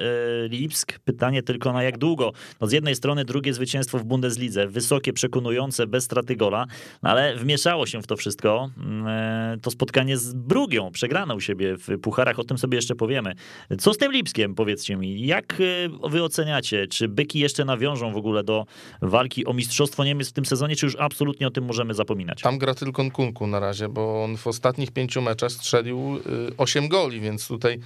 [0.49, 0.99] Lipsk.
[0.99, 2.33] Pytanie tylko na jak długo.
[2.61, 6.67] No, z jednej strony drugie zwycięstwo w Bundeslidze, wysokie, przekonujące, bez straty gola,
[7.03, 8.71] no, ale wmieszało się w to wszystko
[9.07, 13.35] e, to spotkanie z Brugią, przegrane u siebie w pucharach, o tym sobie jeszcze powiemy.
[13.79, 18.17] Co z tym Lipskiem, powiedzcie mi, jak e, wy oceniacie, czy byki jeszcze nawiążą w
[18.17, 18.67] ogóle do
[19.03, 22.43] walki o Mistrzostwo Niemiec w tym sezonie, czy już absolutnie o tym możemy zapominać?
[22.43, 26.21] Tam gra tylko Nkunku na razie, bo on w ostatnich pięciu meczach strzelił
[26.57, 27.81] 8 goli, więc tutaj,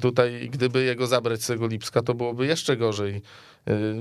[0.00, 3.22] tutaj gdyby jego zabrać z tego Lipska, to byłoby jeszcze gorzej.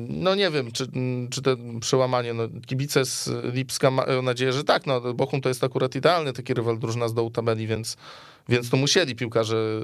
[0.10, 0.88] No nie wiem, czy,
[1.29, 5.63] czy to przełamanie, no kibice z Lipska mają nadzieję, że tak, no Bochum to jest
[5.63, 7.97] akurat idealny taki rywal drużyna z dołu tabeli, więc,
[8.49, 9.82] więc to musieli piłkarze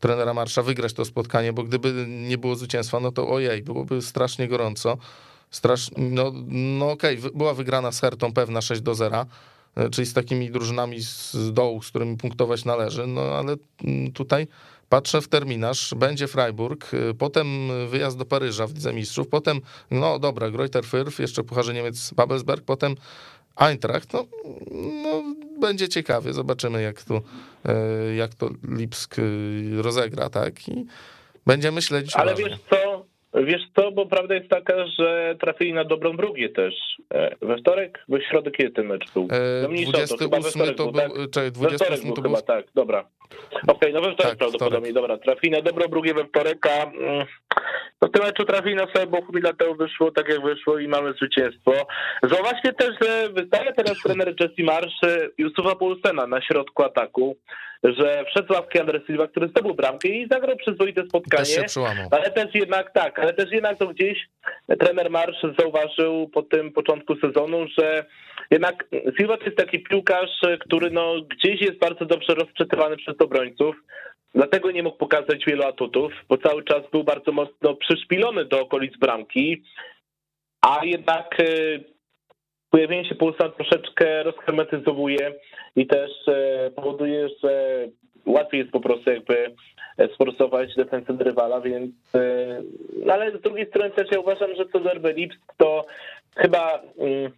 [0.00, 4.48] trenera Marsza wygrać to spotkanie, bo gdyby nie było zwycięstwa, no to ojej, byłoby strasznie
[4.48, 4.98] gorąco.
[5.50, 9.26] Strasz, no, no okej, okay, była wygrana z Hertą pewna 6 do 0,
[9.90, 13.56] czyli z takimi drużynami z dołu, z którymi punktować należy, no ale
[14.14, 14.46] tutaj
[14.88, 17.46] patrzę w terminarz, będzie Freiburg, potem
[17.88, 22.64] wyjazd do Paryża w Lidze Mistrzów, potem, no dobra, Greuther Fürth, jeszcze Pucharze Niemiec Babelsberg,
[22.64, 22.94] potem
[23.56, 24.26] Eintracht, no,
[25.02, 25.22] no
[25.60, 27.22] będzie ciekawie, zobaczymy jak to,
[28.16, 29.16] jak to Lipsk
[29.76, 30.86] rozegra, tak, i
[31.46, 32.16] będziemy śledzić.
[32.16, 32.85] Ale wiesz co,
[33.36, 36.74] Wiesz co, bo prawda jest taka, że trafili na dobrą drugię też.
[37.14, 39.28] E, we wtorek, we środę kiedy ten mecz był?
[39.62, 41.30] No 28 to, chyba to był, tak?
[41.30, 43.04] czekaj, 28 to był, chyba, tak, dobra.
[43.66, 44.94] Okej, okay, no we wtorek tak, prawdopodobnie, wtorek.
[44.94, 45.18] dobra.
[45.18, 47.26] Trafili na dobrą drugię we wtorek, a mm,
[48.02, 50.88] no w tym meczu trafili na sobie Bochum i dlatego wyszło tak jak wyszło i
[50.88, 51.72] mamy zwycięstwo.
[52.22, 55.00] Zauważcie też, że wystaje teraz trener Jesse Marsz
[55.38, 57.36] Jusufa Poulsena na środku ataku
[57.84, 61.44] że wszedł z ławki Andres Silva, który zdobył bramkę i zagrał przyzwoite spotkanie.
[61.44, 64.28] Też się ale też jednak tak, ale też jednak to gdzieś
[64.80, 68.04] trener Marsz zauważył po tym początku sezonu, że
[68.50, 68.84] jednak
[69.18, 73.76] Silva to jest taki piłkarz, który no gdzieś jest bardzo dobrze rozczytywany przez obrońców.
[74.34, 78.96] Dlatego nie mógł pokazać wielu atutów, bo cały czas był bardzo mocno przyszpilony do okolic
[78.96, 79.62] bramki,
[80.60, 81.84] a jednak y,
[82.70, 85.34] pojawienie się pulsa troszeczkę rozhermetyzowuje
[85.76, 87.84] i też e, powoduje, że
[88.26, 89.54] łatwiej jest po prostu jakby
[90.14, 92.62] sforsować defensywę rywala, więc e,
[93.04, 95.86] no ale z drugiej strony też ja uważam, że co do RB Lipsk to
[96.36, 97.32] chyba mm,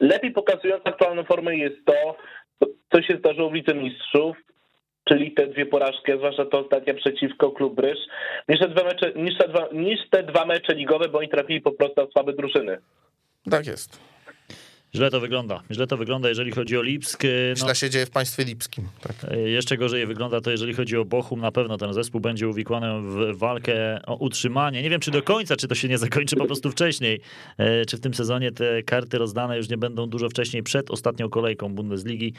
[0.00, 2.16] lepiej pokazując aktualną formę jest to,
[2.92, 4.36] co się zdarzyło w Lidze Mistrzów,
[5.04, 7.98] czyli te dwie porażki, zwłaszcza to ostatnia przeciwko klub Bryż,
[8.48, 11.60] niż te, dwa mecze, niż, te dwa, niż te dwa mecze ligowe, bo oni trafili
[11.60, 12.78] po prostu na słabe drużyny.
[13.50, 14.15] Tak jest.
[14.96, 15.62] Źle to wygląda.
[15.70, 17.22] Źle to wygląda, jeżeli chodzi o Lipsk.
[17.50, 18.88] No, Źle się dzieje w państwie lipskim.
[19.00, 19.32] Tak.
[19.32, 21.40] E, jeszcze gorzej wygląda to, jeżeli chodzi o Bochum.
[21.40, 24.82] Na pewno ten zespół będzie uwikłany w walkę o utrzymanie.
[24.82, 27.20] Nie wiem, czy do końca, czy to się nie zakończy po prostu wcześniej.
[27.58, 31.28] E, czy w tym sezonie te karty rozdane już nie będą dużo wcześniej przed ostatnią
[31.28, 32.32] kolejką Bundesligi.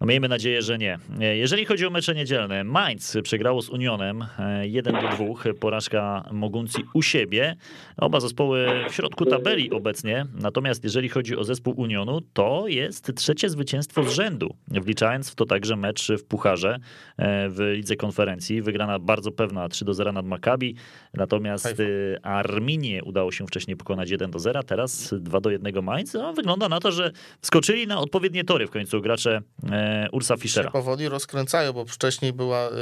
[0.00, 0.98] No miejmy nadzieję, że nie.
[1.32, 4.24] Jeżeli chodzi o mecze niedzielne, Mainz przegrało z Unionem
[4.62, 7.56] 1 do 2, porażka Moguncji u siebie.
[7.96, 13.48] Oba zespoły w środku tabeli obecnie, natomiast jeżeli chodzi o zespół Unionu, to jest trzecie
[13.48, 16.78] zwycięstwo z rzędu, wliczając w to także mecz w Pucharze
[17.16, 18.62] e, w Lidze Konferencji.
[18.62, 20.74] Wygrana bardzo pewna 3 do 0 nad Maccabi,
[21.14, 26.14] natomiast e, Arminie udało się wcześniej pokonać 1 do 0, teraz 2 do 1 Mainz.
[26.14, 30.68] No, wygląda na to, że wskoczyli na odpowiednie tory w końcu gracze e, Ursa Fischera.
[30.68, 32.72] Się powoli rozkręcają, bo wcześniej była, y,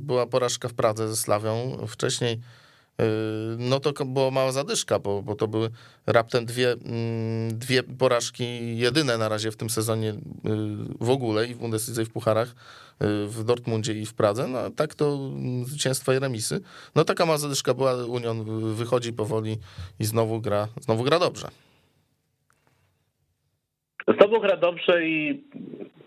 [0.00, 2.40] była porażka w Pradze ze Slawią, wcześniej
[3.58, 5.70] no to była mała zadyszka, bo, bo to były
[6.06, 10.14] raptem dwie, mm, dwie porażki jedyne na razie w tym sezonie
[11.00, 12.54] w ogóle i w Bundeslidze i w Pucharach
[13.00, 15.30] w Dortmundzie i w Pradze, no tak to
[15.64, 16.60] zwycięstwa i remisy.
[16.94, 19.58] No taka mała zadyszka była, Union wychodzi powoli
[19.98, 21.48] i znowu gra, znowu gra dobrze.
[24.28, 25.42] Znowu gra dobrze i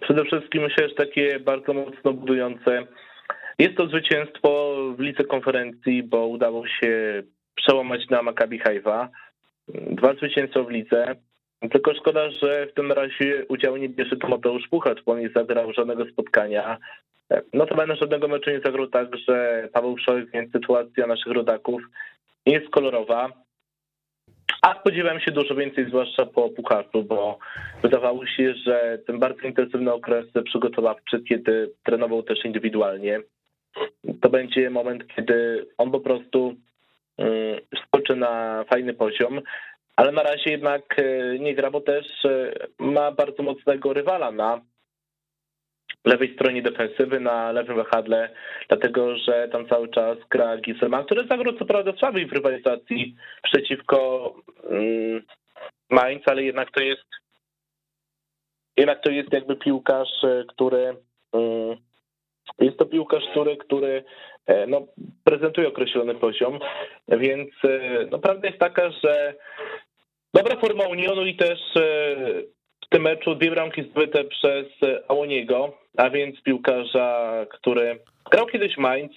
[0.02, 2.88] przede wszystkim myślę, że takie bardzo mocno budujące.
[3.60, 7.24] Jest to zwycięstwo w lidze konferencji, bo udało się
[7.56, 9.10] przełamać na Maccabi Haifa.
[9.68, 11.16] Dwa zwycięstwa w lidze.
[11.72, 16.06] Tylko szkoda, że w tym razie udziału nie bierze Mateusz Puchacz, bo nie zagrał żadnego
[16.06, 16.78] spotkania.
[17.54, 21.82] No to będę żadnego meczu nie zagrał tak, że Paweł Wszołek, więc sytuacja naszych rodaków
[22.46, 23.30] jest kolorowa.
[24.62, 27.40] A spodziewałem się dużo więcej, zwłaszcza po Pucharzu, bo
[27.82, 33.20] wydawało się, że ten bardzo intensywny okres przygotowawczy, kiedy trenował też indywidualnie,
[34.22, 36.56] to będzie moment, kiedy on po prostu
[37.18, 39.42] mm, skoczy na fajny poziom,
[39.96, 44.62] ale na razie jednak e, nie gra, bo też e, ma bardzo mocnego rywala na
[46.06, 48.30] lewej stronie defensywy, na lewym wahadle,
[48.68, 54.26] dlatego że tam cały czas gra Giselman, który zagrał co prawda słabiej w rywalizacji przeciwko
[54.64, 55.22] um,
[55.90, 57.06] Mainz, ale jednak to jest
[58.78, 60.96] jednak to jest jakby piłkarz, e, który
[61.32, 61.78] um,
[62.60, 64.04] jest to piłkarz, który, który
[64.68, 64.88] no,
[65.24, 66.60] prezentuje określony poziom,
[67.08, 67.50] więc
[68.12, 69.34] no, prawda jest taka, że
[70.34, 71.60] dobra forma Unionu i też
[72.92, 74.66] tym meczu dwie bramki zbyte przez
[75.08, 78.00] Awoniego, a więc piłkarza, który
[78.32, 79.12] grał kiedyś Mainz,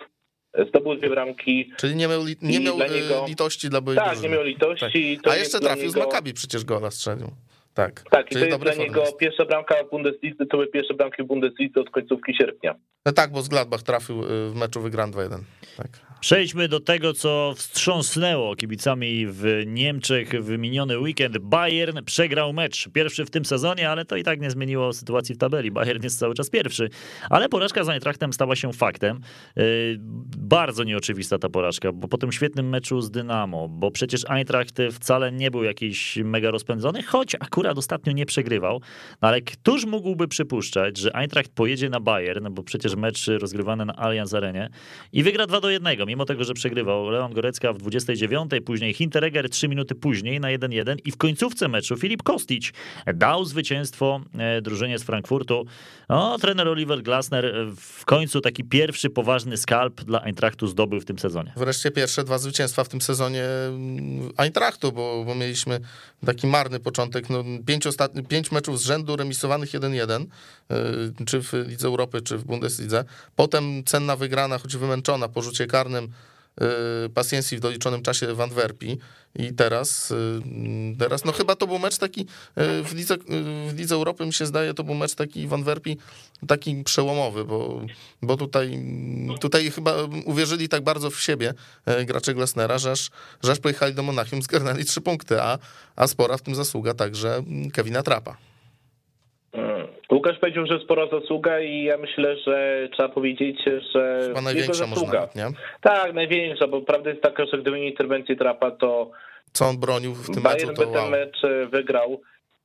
[0.68, 1.72] zdobył dwie bramki.
[1.76, 5.18] Czyli nie miał, nie miał dla niego, litości dla byłej Tak, nie miał litości.
[5.22, 5.32] Tak.
[5.32, 5.92] A jeszcze trafił niego...
[5.92, 7.28] z Maccabi przecież gola strzelił.
[7.74, 11.22] Tak, tak i to jest dla niego pierwsza bramka w Bundeslidze, to były pierwsze bramki
[11.22, 12.74] w Bundeslidze od końcówki sierpnia.
[13.06, 15.38] No tak, bo z Gladbach trafił y, w meczu wygrany 2-1.
[15.76, 15.88] Tak.
[16.24, 21.38] Przejdźmy do tego, co wstrząsnęło kibicami w Niemczech w miniony weekend.
[21.38, 22.88] Bayern przegrał mecz.
[22.88, 25.70] Pierwszy w tym sezonie, ale to i tak nie zmieniło sytuacji w tabeli.
[25.70, 26.90] Bayern jest cały czas pierwszy.
[27.30, 29.20] Ale porażka z Eintrachtem stała się faktem.
[29.58, 29.96] Y,
[30.38, 35.32] bardzo nieoczywista ta porażka, bo po tym świetnym meczu z Dynamo, bo przecież Eintracht wcale
[35.32, 38.80] nie był jakiś mega rozpędzony, choć akurat ostatnio nie przegrywał.
[39.22, 43.96] No ale któż mógłby przypuszczać, że Eintracht pojedzie na Bayern, bo przecież mecz rozgrywany na
[43.96, 44.70] Allianz Arenie
[45.12, 49.50] i wygra 2 do 1 mimo tego, że przegrywał Leon Gorecka w 29, później Hinteregger
[49.50, 52.72] 3 minuty później na 1-1 i w końcówce meczu Filip Kostić
[53.14, 55.66] dał zwycięstwo e, drużynie z Frankfurtu.
[56.08, 61.18] No, trener Oliver Glasner w końcu taki pierwszy poważny skalp dla Eintrachtu zdobył w tym
[61.18, 61.52] sezonie.
[61.56, 65.80] Wreszcie pierwsze dwa zwycięstwa w tym sezonie mm, Eintrachtu, bo, bo mieliśmy
[66.26, 70.24] taki marny początek, no, pięć, ostatni, pięć meczów z rzędu remisowanych 1-1,
[70.70, 73.04] e, czy w Lidze Europy, czy w Bundeslidze.
[73.36, 76.03] Potem cenna wygrana, choć wymęczona po rzucie karnym
[77.06, 78.98] Y, pacjencji w doliczonym czasie w Antwerpii
[79.34, 80.14] i teraz, y,
[80.98, 82.26] teraz no chyba to był mecz taki y,
[82.82, 83.16] w Lidze,
[83.68, 85.98] w Lidze Europy mi się zdaje, to był mecz taki w Antwerpii
[86.46, 87.80] taki przełomowy, bo,
[88.22, 88.84] bo tutaj,
[89.40, 91.54] tutaj chyba uwierzyli tak bardzo w siebie
[92.06, 93.10] gracze Glasnera, że aż,
[93.42, 95.58] że aż pojechali do Monachium, zgarnęli trzy punkty, a,
[95.96, 98.36] a spora w tym zasługa także Kevina Trapa.
[100.12, 103.58] Łukasz powiedział, że spora zasługa i ja myślę, że trzeba powiedzieć,
[103.94, 105.06] że Chyba największa zasługa.
[105.06, 105.46] Może nawet, nie?
[105.80, 109.10] Tak, największa, bo prawda jest taka, że gdyby nie interwencji Trapa, to
[109.54, 111.10] co on bronił w tym Bayern meczu, to by ten wow.
[111.10, 112.20] mecz e, wygrał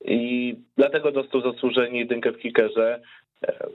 [0.06, 3.02] i dlatego dostał zasłużenie jedynkę w kickerze.
[3.47, 3.67] E,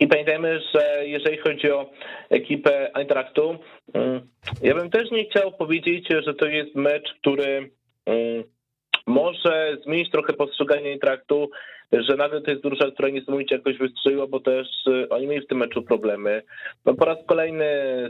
[0.00, 1.90] I pamiętajmy, że jeżeli chodzi o
[2.30, 3.58] ekipę Eintrachtu,
[3.94, 4.28] mm,
[4.62, 7.70] ja bym też nie chciał powiedzieć, że to jest mecz, który
[8.06, 8.44] mm,
[9.06, 11.50] może zmienić trochę postrzeganie Intraktu,
[11.92, 15.48] że nagle to jest drużyna, która niesamowicie jakoś wystrzeliła, bo też y, oni mieli w
[15.48, 16.42] tym meczu problemy.
[16.84, 17.66] No po raz kolejny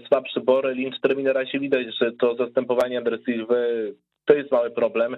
[0.09, 3.93] słabszy Borel, cztery na razie widać, że to zastępowanie Andresilwy
[4.25, 5.17] to jest mały problem.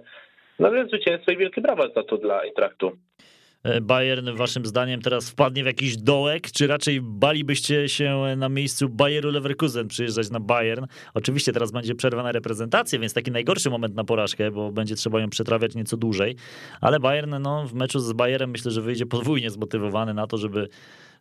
[0.59, 2.93] No ale zwycięstwo i wielkie brawa za to dla Intraktu.
[3.65, 8.89] E, Bayern waszym zdaniem teraz wpadnie w jakiś dołek, czy raczej balibyście się na miejscu
[8.89, 10.87] Bayeru Leverkusen przyjeżdżać na Bayern?
[11.15, 15.21] Oczywiście teraz będzie przerwa na reprezentację, więc taki najgorszy moment na porażkę, bo będzie trzeba
[15.21, 16.37] ją przetrawiać nieco dłużej,
[16.81, 20.69] ale Bayern no, w meczu z Bayerem myślę, że wyjdzie podwójnie zmotywowany na to, żeby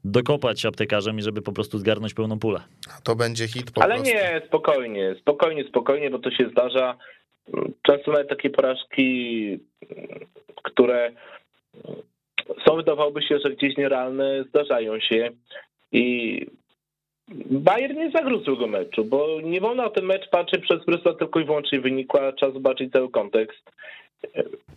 [0.03, 2.59] dokopać aptekarzem i żeby po prostu zgarnąć pełną pulę.
[3.03, 4.13] To będzie hit po Ale prostu.
[4.13, 6.97] nie, spokojnie, spokojnie, spokojnie, bo to się zdarza.
[7.81, 9.59] Często nawet takie porażki,
[10.63, 11.11] które
[12.67, 15.29] są, wydawałoby się, że gdzieś nierealne, zdarzają się
[15.91, 16.45] i
[17.49, 21.39] Bayern nie zagrał złego meczu, bo nie wolno na ten mecz patrzeć przez pryzmat tylko
[21.39, 23.71] i wyłącznie wyniku, a trzeba zobaczyć cały kontekst.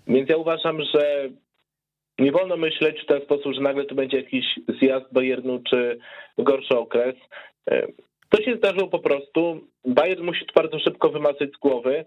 [0.06, 1.28] Więc ja uważam, że
[2.18, 4.46] nie wolno myśleć w ten sposób, że nagle to będzie jakiś
[4.80, 5.98] zjazd Bayernu czy
[6.38, 7.14] gorszy okres.
[8.28, 9.60] To się zdarzyło po prostu.
[9.84, 12.04] Bayern musi to bardzo szybko wymazać z głowy.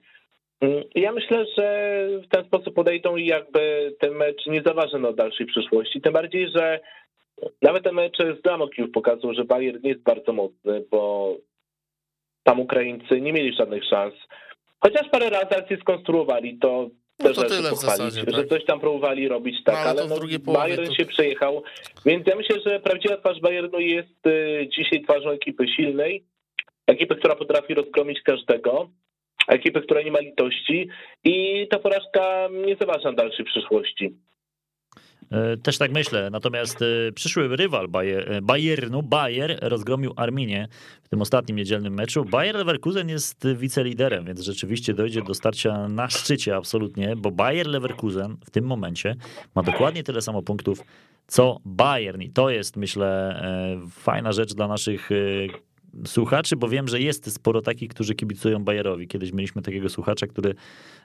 [0.63, 5.13] Mm, Ja myślę, że w ten sposób podejdą i jakby ten mecz nie zaważy na
[5.13, 6.01] dalszej przyszłości.
[6.01, 6.79] Tym bardziej, że
[7.61, 11.35] nawet ten mecz z Dynamo Kijów pokazał, że Bayern nie jest bardzo mocny, bo
[12.43, 14.13] tam Ukraińcy nie mieli żadnych szans.
[14.79, 18.47] Chociaż parę razy akcje skonstruowali, to No też to tyle pochwalić, zasadzie, że tak.
[18.49, 20.09] coś tam próbowali robić, tak, No, ale ale,
[20.45, 21.63] no, Bayern to- się przejechał,
[22.05, 26.23] więc ja myślę, że prawdziwa twarz Bayernu jest y, dzisiaj twarzą ekipy silnej,
[26.87, 28.89] ekipy, która potrafi rozgromić każdego,
[29.47, 30.87] ekipy, która nie ma litości
[31.23, 34.15] i ta porażka nie zaważa dalszej przyszłości.
[35.33, 36.29] E, Też tak myślę.
[36.29, 40.67] Natomiast e, przyszły rywal e, Bayernu, Bayer, rozgromił Arminię
[41.03, 42.25] w tym ostatnim niedzielnym meczu.
[42.25, 48.37] Bayer Leverkusen jest wiceliderem, więc rzeczywiście dojdzie do starcia na szczycie absolutnie, bo Bayer Leverkusen
[48.45, 49.15] w tym momencie
[49.55, 50.79] ma dokładnie tyle samo punktów
[51.27, 53.41] co Bayern i to jest myślę
[53.91, 55.09] fajna rzecz dla naszych
[56.07, 59.07] słuchaczy, bo wiem, że jest sporo takich, którzy kibicują Bayerowi.
[59.07, 60.55] Kiedyś mieliśmy takiego słuchacza, który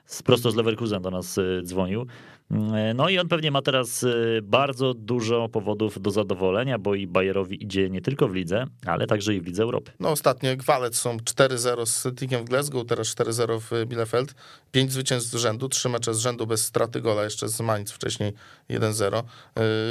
[0.05, 2.05] z- prosto z Leverkusen do nas e, dzwonił.
[2.51, 4.07] Mm, No i on pewnie ma teraz e,
[4.43, 9.35] bardzo dużo powodów do zadowolenia, bo i Bayerowi idzie nie tylko w lidze, ale także
[9.35, 9.91] i w lidze Europy.
[9.99, 14.35] No ostatnio Gwalec są 4-0 z Celticiem w Glasgow, teraz 4-0 w Bielefeld.
[14.71, 18.33] Pięć zwycięstw z rzędu, trzy mecze z rzędu bez straty gola, jeszcze z Mainz wcześniej
[18.69, 19.23] 1-0.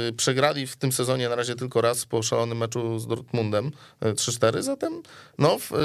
[0.05, 4.13] Yy, Przegrali w tym sezonie na razie tylko raz po szalonym meczu z Dortmundem yy,
[4.13, 4.88] 3-4, zatem
[5.37, 5.77] no, yy,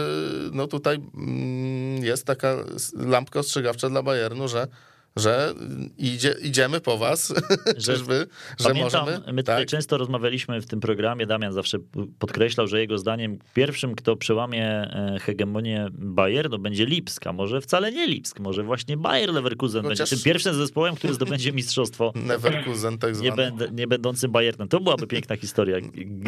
[0.53, 2.57] no tutaj mm, jest taka
[2.97, 4.69] lampka ostrzegawcza dla Bayernu, że
[5.17, 5.55] że
[5.99, 7.29] idzie, idziemy po was,
[7.77, 8.27] Że- czyżby,
[8.61, 9.33] że Pamiętam, możemy.
[9.33, 9.69] my tutaj tak.
[9.69, 11.79] często rozmawialiśmy w tym programie, Damian zawsze
[12.19, 17.93] podkreślał, że jego zdaniem pierwszym, kto przełamie e, hegemonię Bayernu będzie Lipsk, a może wcale
[17.93, 22.99] nie Lipsk, może właśnie Bayer Leverkusen Chociaż- będzie tym pierwszym zespołem, który zdobędzie mistrzostwo Neverkusen
[22.99, 23.37] tak nie, zwany.
[23.37, 24.69] będę, nie będącym Bayernem.
[24.69, 25.77] To byłaby piękna historia.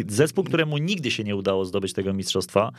[0.07, 2.71] Zespół, któremu nigdy się nie udało zdobyć tego mistrzostwa.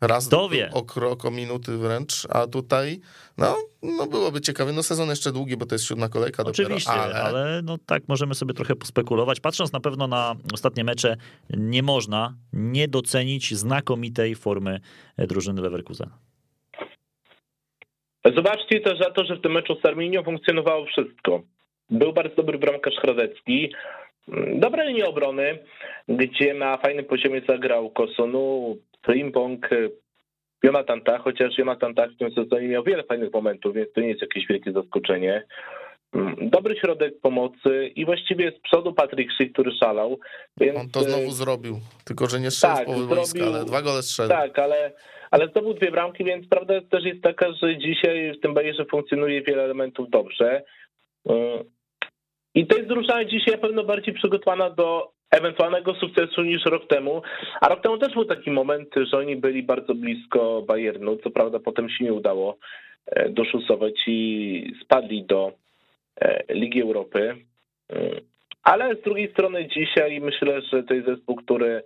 [0.00, 0.70] Raz Kto wie?
[0.72, 3.00] o krok, o minuty wręcz, a tutaj
[3.38, 4.72] no, no byłoby ciekawe.
[4.72, 7.22] No sezon jeszcze długi, bo to jest siódma kolejka Oczywiście, dopiero, ale...
[7.22, 9.40] ale, no tak możemy sobie trochę pospekulować.
[9.40, 11.16] Patrząc na pewno na ostatnie mecze,
[11.50, 14.80] nie można nie docenić znakomitej formy
[15.16, 16.10] e, drużyny Leverkusen.
[18.36, 21.42] Zobaczcie też za to, że w tym meczu z Arminią funkcjonowało wszystko.
[21.90, 23.72] Był bardzo dobry bramkarz Hradecki,
[24.54, 25.58] dobra linia obrony,
[26.08, 29.68] gdzie na fajnym poziomie zagrał Kosonu, Frimpong,
[30.62, 34.08] Jonathan Tah, chociaż Jonathan Tah w tym sezonie miał wiele fajnych momentów, więc to nie
[34.08, 35.46] jest jakieś wielkie zaskoczenie.
[36.42, 40.18] Dobry środek pomocy i właściwie z przodu Patryk Szyk, który szalał.
[40.60, 41.80] Więc, on to znowu zrobił.
[42.04, 44.30] Tylko, że nie strzelił tak, z połowy boiska, ale dwa gole strzelił.
[44.30, 44.92] Tak, ale,
[45.30, 49.42] ale zdobył dwie bramki, więc prawda też jest taka, że dzisiaj w tym Bayerze funkcjonuje
[49.42, 50.62] wiele elementów dobrze.
[51.24, 51.64] Yy,
[52.54, 57.22] I to jest drużyna dzisiaj na pewno bardziej przygotowana do ewentualnego sukcesu niż rok temu.
[57.60, 61.16] A rok temu też był taki moment, że oni byli bardzo blisko Bayernu.
[61.16, 62.56] Co prawda potem się nie udało
[63.06, 65.52] e, doszusować i spadli do
[66.20, 67.36] e, Ligi Europy.
[67.90, 68.20] Yy,
[68.62, 71.82] Ale z drugiej strony dzisiaj myślę, że to jest zespół, który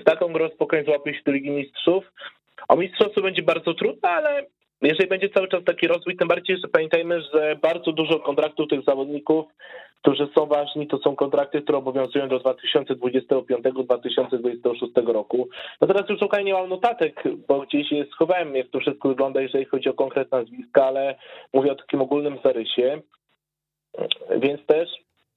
[0.00, 2.12] z taką grą spokojnie złapie się do Ligi Mistrzów.
[2.68, 4.46] O mistrzostwo będzie bardzo trudno, ale
[4.82, 8.84] jeżeli będzie cały czas taki rozwój, tym bardziej, że pamiętajmy, że bardzo dużo kontraktów tych
[8.84, 9.46] zawodników,
[10.02, 15.48] którzy są ważni, to są kontrakty, które obowiązują do 2025-2026 roku.
[15.80, 19.40] No teraz już szukaj nie mam notatek, bo gdzieś je schowałem, jak to wszystko wygląda,
[19.40, 21.14] jeżeli chodzi o konkretne nazwiska, ale
[21.52, 23.00] mówię o takim ogólnym zarysie.
[24.36, 24.88] Więc też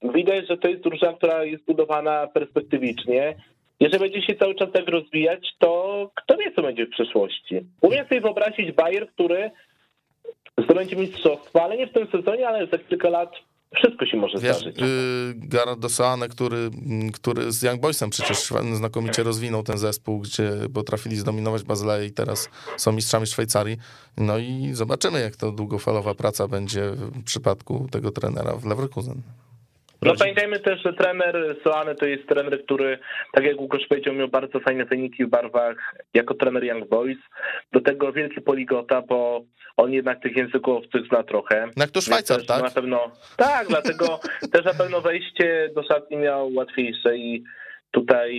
[0.02, 3.34] widać, że to jest drużyna, która jest budowana perspektywicznie.
[3.80, 7.66] Jeżeli będzie się cały czas tak rozwijać, to kto wie, co będzie w przyszłości.
[7.80, 9.50] Umiem sobie wyobrazić Bayer, który
[10.64, 13.32] zdobędzie mistrzostwo, ale nie w tym sezonie, ale za kilka lat
[13.74, 14.78] wszystko się może Wiesz, zdarzyć.
[14.78, 14.86] yy,
[15.36, 18.38] Gareth Dosaane, który, mm, który z Young Boysem przecież
[18.72, 23.76] znakomicie rozwinął ten zespół, gdzie potrafili zdominować Bazyleję i teraz są mistrzami Szwajcarii.
[24.16, 29.22] No i zobaczymy, jak to długofalowa praca będzie w przypadku tego trenera w Leverkusen.
[30.02, 32.98] No pamiętajmy też, że trener Soany to jest trener, który,
[33.32, 37.18] tak jak Łukasz powiedział, miał bardzo fajne wyniki w barwach jako trener Young Boys.
[37.72, 39.44] Do tego wielki poligota, bo
[39.76, 41.66] on jednak tych języków obcych zna trochę.
[41.66, 42.62] No jak to Szwajcar, też tak?
[42.62, 44.20] Na pewno, tak, dlatego
[44.52, 47.44] też na pewno wejście do szatni miał łatwiejsze i
[47.90, 48.30] tutaj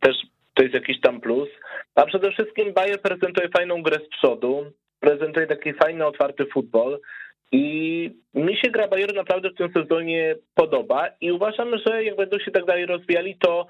[0.00, 0.16] też
[0.54, 1.48] to jest jakiś tam plus.
[1.94, 7.00] A przede wszystkim Bayer prezentuje fajną grę z przodu, prezentuje taki fajny, otwarty futbol.
[7.52, 12.38] I mi się gra Bayeru naprawdę w tym sezonie podoba i uważam, że jak będą
[12.38, 13.66] się tak dalej rozwijali, to,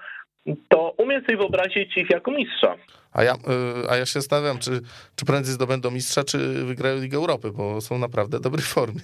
[0.69, 2.77] to umiem sobie wyobrazić ich jako mistrza.
[3.13, 4.71] A ja, yy, a ja się zastanawiam, czy,
[5.17, 9.01] czy prędzej zdobędą mistrza, czy wygrają Ligę Europy, bo są naprawdę w dobrej formie.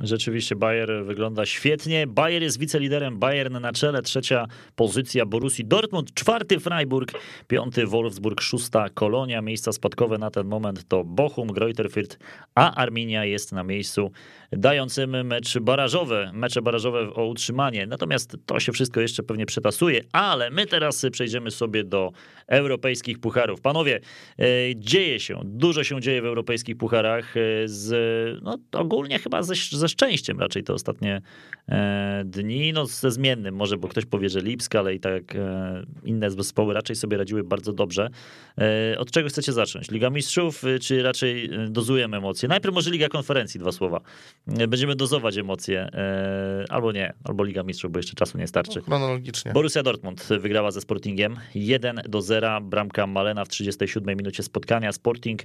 [0.00, 2.06] Rzeczywiście Bayer wygląda świetnie.
[2.06, 7.12] Bayer jest wiceliderem, Bayern na czele, trzecia pozycja Borussii Dortmund, czwarty Freiburg,
[7.48, 9.42] piąty Wolfsburg, szósta Kolonia.
[9.42, 12.16] Miejsca spadkowe na ten moment to Bochum, Greuther Fürth,
[12.54, 14.10] a Arminia jest na miejscu
[14.52, 17.86] dającym mecz barażowe, mecze barażowe o utrzymanie.
[17.86, 22.12] Natomiast to się wszystko jeszcze pewnie przetasuje, ale my teraz przejdziemy sobie do
[22.46, 23.60] europejskich pucharów.
[23.60, 24.00] Panowie,
[24.38, 24.44] e,
[24.76, 29.88] dzieje się, dużo się dzieje w europejskich pucharach, e, z, no, ogólnie chyba ze, ze
[29.88, 31.22] szczęściem raczej te ostatnie
[31.68, 35.22] e, dni, no ze zmiennym może, bo ktoś powie, że Lipsk, ale i tak
[36.04, 38.08] inne zespoły raczej sobie radziły bardzo dobrze.
[38.98, 39.90] Od czego chcecie zacząć?
[39.90, 42.48] Liga Mistrzów, czy raczej dozujemy emocje?
[42.48, 44.00] Najpierw może Liga Konferencji, dwa słowa.
[44.46, 45.88] Będziemy dozować emocje,
[46.68, 48.78] albo nie, albo Liga Mistrzów, bo jeszcze czasu nie starczy.
[48.78, 49.52] No, chronologicznie.
[49.52, 54.92] Borussia Dortmund wygrała ze Sportingiem 1 do 0, bramka Malena w 37 minucie spotkania.
[54.92, 55.42] Sporting,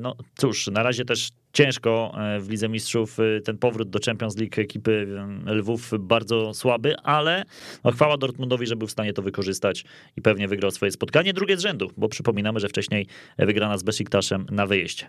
[0.00, 3.20] no cóż, na razie też ciężko e, w Lidze Mistrzów.
[3.20, 5.06] E, ten powrót do Champions League ekipy
[5.46, 7.44] e, Lwów bardzo słaby, ale
[7.84, 9.84] no, chwała Dortmundowi, że był w stanie to wykorzystać
[10.16, 11.32] i pewnie wygrał swoje spotkanie.
[11.32, 13.06] Drugie z rzędu, bo przypominamy, że wcześniej
[13.38, 15.06] wygrana z Besiktasem na wyjeździe.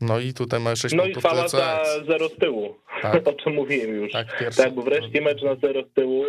[0.00, 1.24] No i tutaj ma 6 no punktów.
[1.24, 3.28] No i chwała za zero z tyłu, tak.
[3.28, 4.12] o czym mówiłem już.
[4.12, 4.62] Tak, pierwszy.
[4.62, 6.24] tak, bo wreszcie mecz na zero z tyłu.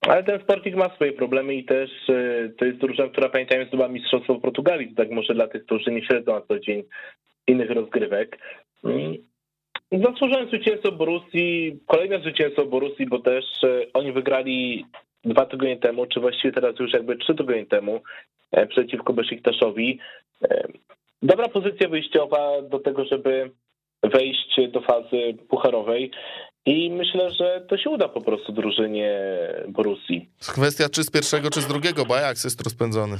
[0.00, 1.90] Ale ten Sporting ma swoje problemy i też
[2.58, 6.06] to jest drużyna, która pamiętajmy zdobyła Mistrzostwo w Portugalii, tak może dla tych, którzy nie
[6.06, 6.82] śledzą na co dzień
[7.48, 8.38] innych rozgrywek.
[9.92, 14.86] Zasłużone zwycięstwo Borussii, kolejne zwycięstwo Borussii, bo też e, oni wygrali
[15.24, 18.00] dwa tygodnie temu, czy właściwie teraz już jakby trzy tygodnie temu
[18.52, 19.98] e, przeciwko Besziktaszowi.
[20.42, 20.68] E,
[21.22, 23.50] dobra pozycja wyjściowa do tego, żeby
[24.02, 26.10] wejść do fazy pucharowej
[26.66, 29.20] i myślę, że to się uda po prostu drużynie
[29.68, 30.28] Borussii.
[30.40, 33.18] Kwestia czy z pierwszego, czy z drugiego, bo Ajax jest rozpędzony.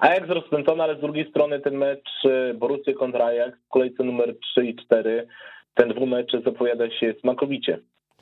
[0.00, 4.38] Ajax rozpędzony, ale z drugiej strony ten mecz e, Borussia kontra Ajax w kolejce numer
[4.38, 5.26] 3 i 4,
[5.74, 7.78] ten dwumecz zapowiada się smakowicie.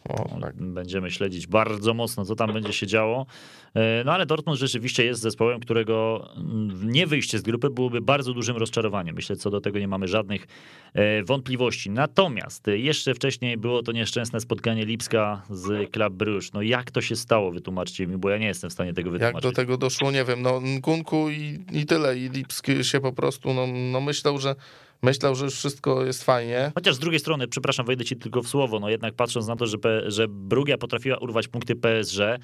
[0.09, 0.55] O, tak.
[0.57, 3.26] Będziemy śledzić bardzo mocno, co tam będzie się działo.
[3.74, 8.32] E, no ale Dortmund rzeczywiście jest zespołem, którego mm, nie wyjście z grupy byłoby bardzo
[8.32, 9.14] dużym rozczarowaniem.
[9.14, 10.46] Myślę, co do tego nie mamy żadnych
[10.94, 11.90] e, wątpliwości.
[11.90, 16.53] Natomiast jeszcze wcześniej było to nieszczęsne spotkanie Lipska z Club Bruges.
[16.53, 19.44] No jak to się stało, wytłumaczcie mi, bo ja nie jestem w stanie tego wytłumaczyć.
[19.44, 20.42] Jak do tego doszło, nie wiem.
[20.42, 22.18] No Kunku i, i tyle.
[22.18, 24.55] I Lipsk się po prostu, no, no myślał, że
[25.03, 26.72] myślał, że już wszystko jest fajnie.
[26.74, 29.66] Chociaż z drugiej strony, przepraszam, wejdę ci tylko w słowo, no jednak patrząc na to,
[29.66, 29.76] że,
[30.07, 32.38] że Brugia potrafiła urwać punkty PSG, e,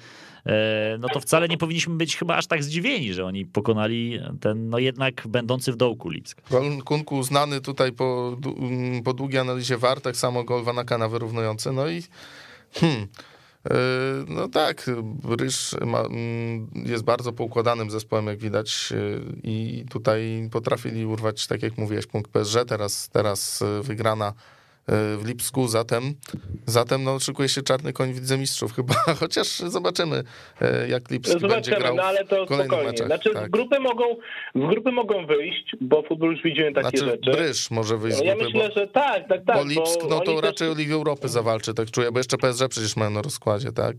[0.99, 4.79] no to wcale nie powinniśmy być chyba aż tak zdziwieni, że oni pokonali ten, no
[4.79, 6.41] jednak będący w dołku Lipsk.
[6.49, 8.37] Gol Kunku znany tutaj po,
[9.03, 12.03] po długiej analizie war, tak samo gol Vanakana wyrównujący, no i
[12.73, 13.07] hmm,
[14.27, 14.89] no tak,
[15.39, 21.63] Ryż ma, mm, jest bardzo poukładanym zespołem, jak widać, e, i tutaj potrafili urwać, tak
[21.63, 22.65] jak mówiłeś, punkt PSG.
[22.67, 24.33] Teraz, teraz e, wygrana
[25.17, 26.03] w Lipsku, zatem,
[26.65, 30.23] zatem no, szykuje się czarny koń w Mistrzów chyba, chociaż zobaczymy,
[30.61, 32.83] e, jak Lipsk zobaczymy, będzie grał no, ale to spokojnie.
[32.83, 33.51] Meczach, znaczy, tak.
[33.51, 34.15] grupy mogą,
[34.55, 37.31] w grupy mogą wyjść, bo futbol już widzimy takie znaczy, rzeczy.
[37.31, 39.57] Bryż może wyjść z grupy, Ja myślę, bo, że tak, tak, tak.
[39.57, 40.77] Bo Lipsk, no to raczej też...
[40.77, 43.95] Ligę Europy zawalczy, tak czuję, bo jeszcze PSG przecież mają na rozkładzie, tak?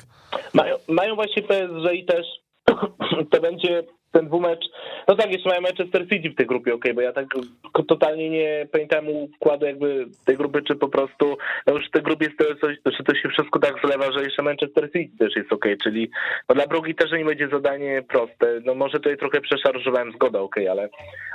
[0.55, 2.26] Mają, mają właśnie PSG i też
[3.30, 4.65] to będzie ten dwumecz,
[5.09, 7.27] no tak, jeszcze mają Manchester City w tej grupie, ok, bo ja tak
[7.89, 11.37] totalnie nie pamiętam układu jakby tej grupy, czy po prostu,
[11.67, 14.43] no już w tej grupie jest coś, czy to się wszystko tak zlewa, że jeszcze
[14.43, 16.11] Manchester City też jest ok, czyli
[16.49, 20.57] no dla Brugi też nie będzie zadanie proste, no może tutaj trochę przeszarżowałem, zgoda, ok,
[20.71, 20.89] ale,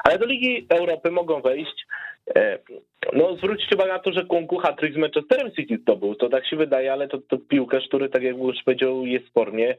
[0.03, 1.85] ale do Ligi Europy mogą wejść,
[2.35, 2.59] e,
[3.13, 6.55] no zwróćcie uwagę na to, że Kunku hat z Manchesterem City zdobył, to tak się
[6.55, 9.77] wydaje, ale to, to piłkarz, który tak jak już powiedział jest spornie,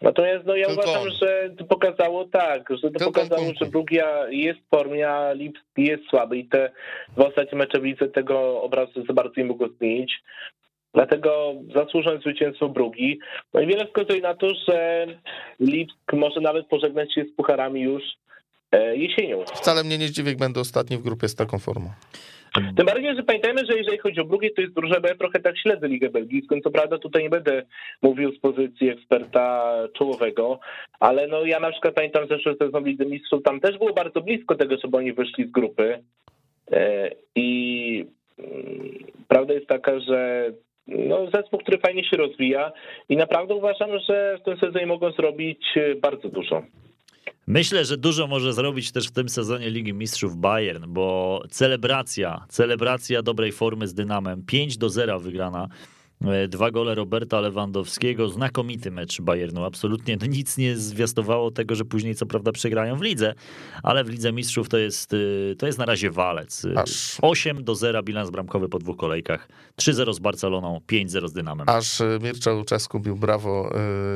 [0.00, 1.10] Natomiast no, ja Tylko uważam, on.
[1.10, 5.64] że to pokazało tak, że to Tylko pokazało, że Brugia jest w formie, a Lipsk
[5.76, 6.70] jest słaby i te
[7.16, 10.22] dwa ostatnie mecze w lidze tego obrazu za bardzo nie mogło zmienić.
[10.94, 13.18] Dlatego zasłużone zwycięstwo Brugi.
[13.54, 15.06] No i wiele wskazuje na to, że
[15.60, 18.02] Lipsk może nawet pożegnać się z pucharami już
[18.72, 19.44] e, jesienią.
[19.44, 21.90] Wcale mnie nie zdziwi, jak będę ostatni w grupie z taką formą.
[22.76, 25.40] Tym bardziej, że pamiętajmy, że jeżeli chodzi o Brugię, to jest drużyna, bo ja trochę
[25.40, 27.62] tak śledzę Ligę Belgijską, co prawda tutaj nie będę
[28.02, 30.58] mówił z pozycji eksperta czołowego,
[31.00, 34.54] ale no ja na przykład pamiętam zeszły sezon Ligi Mistrzów, tam też było bardzo blisko
[34.54, 36.02] tego, żeby oni wyszli z grupy.
[36.72, 38.04] E, i
[38.38, 38.98] mm,
[39.28, 40.50] prawda jest taka, że
[40.86, 42.72] no, zespół, który fajnie się rozwija
[43.08, 46.62] i naprawdę uważam, że w tym sezonie mogą zrobić bardzo dużo.
[47.46, 53.22] Myślę, że dużo może zrobić też w tym sezonie Ligi Mistrzów Bayern, bo celebracja, celebracja
[53.22, 55.68] dobrej formy z Dynamem, 5 do 0 wygrana
[56.26, 61.84] E, dwa gole Roberta Lewandowskiego, znakomity mecz Bayernu, absolutnie no nic nie zwiastowało tego, że
[61.84, 63.34] później co prawda przegrają w lidze,
[63.82, 66.64] ale w Lidze Mistrzów to jest, e, to jest na razie walec.
[66.64, 67.18] E, Aż.
[67.22, 71.68] 8 do 0 bilans bramkowy po dwóch kolejkach, 3-0 z Barceloną, 5-0 z Dynamem.
[71.68, 73.70] Aż Mircea Luczesku bił brawo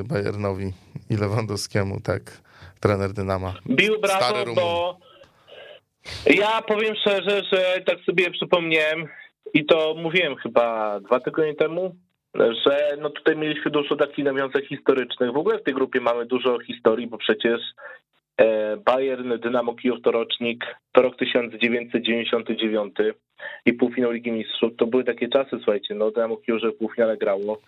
[0.04, 0.72] Bayernowi
[1.11, 2.42] i Lewandowskiemu, tak,
[2.81, 3.55] trener Dynama.
[3.66, 4.99] Bił brawo, bo
[6.26, 9.09] ja powiem szczerze, że tak sobie przypomniałem,
[9.55, 11.97] i to mówiłem chyba dwa tygodnie temu,
[12.35, 15.33] że no tutaj mieliśmy dużo takich nawiązań historycznych.
[15.33, 17.61] W ogóle w tej grupie mamy dużo historii, bo przecież
[18.84, 22.95] Bayern, Dynamo Kijów to rocznik, to rok 1999
[23.66, 24.72] i półfinał Ligi Mistrzów.
[24.78, 27.61] To były takie czasy, słuchajcie, no Dynamo Kijów, że półfinale grało.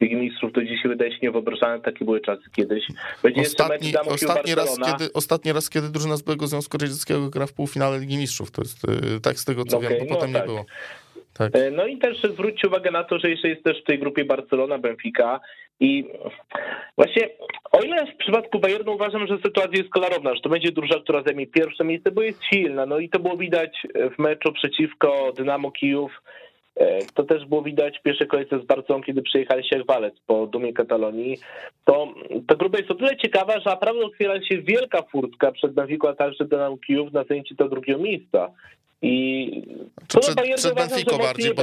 [0.00, 2.84] Ligi Mistrzów to dzisiaj wydaje się niewyobrażalne, takie były czasy kiedyś.
[3.22, 7.52] Będzie ostatni, ostatni, raz, kiedy, ostatni raz, kiedy drużyna z byłego Związku Radzieckiego gra w
[7.52, 10.32] półfinale Ligi Mistrzów, to jest e, tak z tego co okay, wiem, bo no potem
[10.32, 10.42] tak.
[10.42, 10.64] nie było.
[11.38, 11.56] Tak.
[11.56, 14.24] E, no i też zwróćcie uwagę na to, że jeszcze jest też w tej grupie
[14.24, 15.40] Barcelona, Benfica
[15.80, 16.04] i
[16.96, 17.28] właśnie
[17.72, 21.22] o ile w przypadku Bayernu uważam, że sytuacja jest klarowna, że to będzie drużyna, która
[21.22, 23.86] zajmie pierwsze miejsce, bo jest silna, no i to było widać
[24.16, 26.22] w meczu przeciwko Dynamo Kijów,
[26.76, 30.46] e, to też było widać w pierwszej kolejce z Barceloną, kiedy przyjechali się Walec po
[30.46, 31.38] dumie Katalonii.
[31.84, 32.14] To
[32.48, 36.14] ta grupa jest o tyle ciekawa, że naprawdę otwiera się wielka furtka przed Benfica, a
[36.14, 38.50] także Dynamo Kijów na zajęcie do drugiego miejsca.
[39.02, 39.62] I
[40.08, 41.62] to przed, przed Benfico bardziej, bo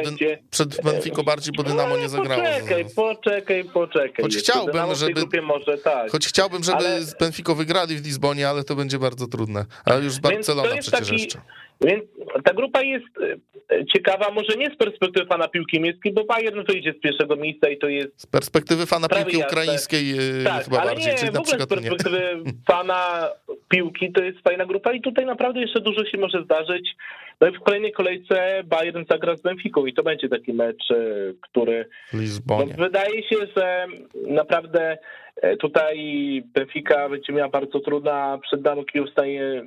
[0.51, 2.43] przed Benfico bardziej, bo Dynamo nie zagrało.
[2.43, 4.23] Poczekaj, poczekaj, poczekaj.
[4.23, 6.11] Choć chciałbym, żeby, może, tak.
[6.11, 6.99] choć chciałbym, żeby ale...
[7.19, 9.65] Benfico wygrali w Lizbonie, ale to będzie bardzo trudne.
[9.85, 11.41] Ale już Barcelona przecież taki, jeszcze.
[11.81, 12.03] Więc
[12.43, 13.05] ta grupa jest
[13.71, 17.69] e, ciekawa, może nie z perspektywy fana piłki miejskiej, bo Bayern wyjdzie z pierwszego miejsca
[17.69, 18.21] i to jest...
[18.21, 19.47] Z perspektywy fana piłki jasne.
[19.47, 21.13] ukraińskiej e, tak, chyba ale bardziej.
[21.13, 22.51] Nie, w ogóle z perspektywy nie.
[22.67, 23.29] fana
[23.69, 26.95] piłki to jest fajna grupa i tutaj naprawdę jeszcze dużo się może zdarzyć.
[27.41, 30.95] No i w kolejnej kolejce Bayern zagra z Benficą i to będzie taki mecz, e,
[31.41, 31.89] który...
[32.77, 33.87] No, wydaje się, że
[34.27, 34.97] naprawdę
[35.59, 35.97] tutaj
[36.53, 39.65] Benfica będzie miała bardzo trudna, przed nami Kijów stanie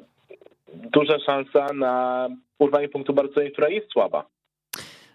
[0.75, 4.38] duża szansa na urwanie punktu Barcelony, która jest słaba.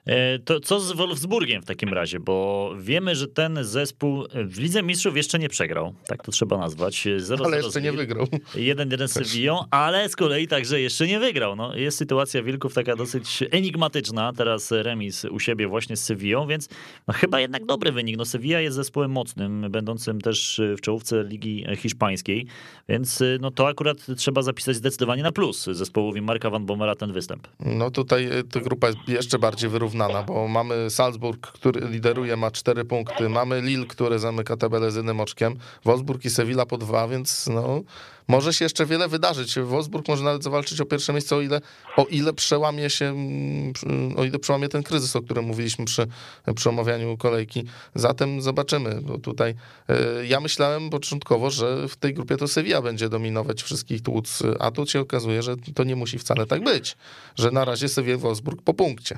[0.05, 2.19] E, to co z Wolfsburgiem w takim razie?
[2.19, 7.07] Bo wiemy, że ten zespół w Lidze Mistrzów jeszcze nie przegrał, tak to trzeba nazwać.
[7.17, 8.25] 0 ale jeszcze nie wygrał.
[8.55, 11.55] 1-1 z Sevillą, ale z kolei także jeszcze nie wygrał.
[11.55, 14.33] No, jest sytuacja Wilków taka dosyć enigmatyczna.
[14.33, 16.69] Teraz remis u siebie właśnie z Sevillą, więc
[17.07, 18.17] no, chyba jednak dobry wynik.
[18.17, 22.45] No, Sevilla jest zespołem mocnym, będącym też w czołówce Ligi Hiszpańskiej,
[22.89, 27.47] więc no, to akurat trzeba zapisać zdecydowanie na plus zespołowi Marka Van Bommela ten występ.
[27.59, 32.51] No tutaj ta grupa jest jeszcze bardziej wyrównowana wyrównana, bo mamy Salzburg, który lideruje, ma
[32.51, 37.07] cztery punkty, mamy Lille, który zamyka tabelę z jednym oczkiem, Wolfsburg i Sevilla po dwa,
[37.07, 37.81] więc no,
[38.27, 39.59] może się jeszcze wiele wydarzyć.
[39.59, 41.61] Wolfsburg może nawet zawalczyć o pierwsze miejsce, o ile,
[41.97, 43.73] o ile przełamie się, mm,
[44.17, 46.07] o ile przełamie ten kryzys, o którym mówiliśmy przy,
[46.55, 47.63] przy omawianiu kolejki.
[47.95, 49.01] Zatem zobaczymy.
[49.01, 49.55] Bo tutaj
[49.89, 54.71] e, ja myślałem początkowo, że w tej grupie to Sevilla będzie dominować wszystkich tłuc, a
[54.71, 56.97] tu się okazuje, że to nie musi wcale tak być,
[57.35, 59.17] że na razie Sevilla Wolfsburg po punkcie.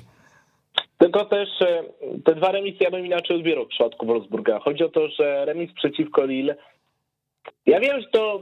[0.98, 1.84] Tylko też e,
[2.26, 4.60] te dwa remisy ja bym inaczej odbierał w przypadku Wolfsburga.
[4.60, 6.56] Chodzi o to, że remis przeciwko Lille.
[7.66, 8.42] Ja wiem, że to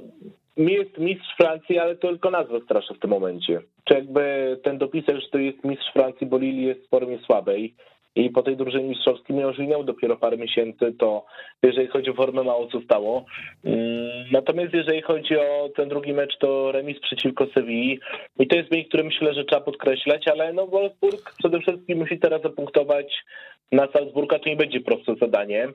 [0.58, 3.62] jest mistrz Francji, ale to tylko nazwa straszy w tym momencie.
[3.84, 7.76] Czy jakby ten dopisek, że to jest mistrz Francji, bo Lille jest w formie słabej
[8.16, 11.26] i po tej drużynie mistrzowskiej miał minęło dopiero parę miesięcy, to
[11.64, 13.26] jeżeli chodzi o formę mało co stało.
[13.66, 18.00] Mm, natomiast jeżeli chodzi o ten drugi mecz, to remis przeciwko Sewilli
[18.40, 22.20] i to jest wynik, który myślę, że trzeba podkreślać, ale no Wolfsburg przede wszystkim musi
[22.20, 23.24] teraz zapunktować
[23.72, 25.70] na Salzburga, to nie będzie proste zadanie.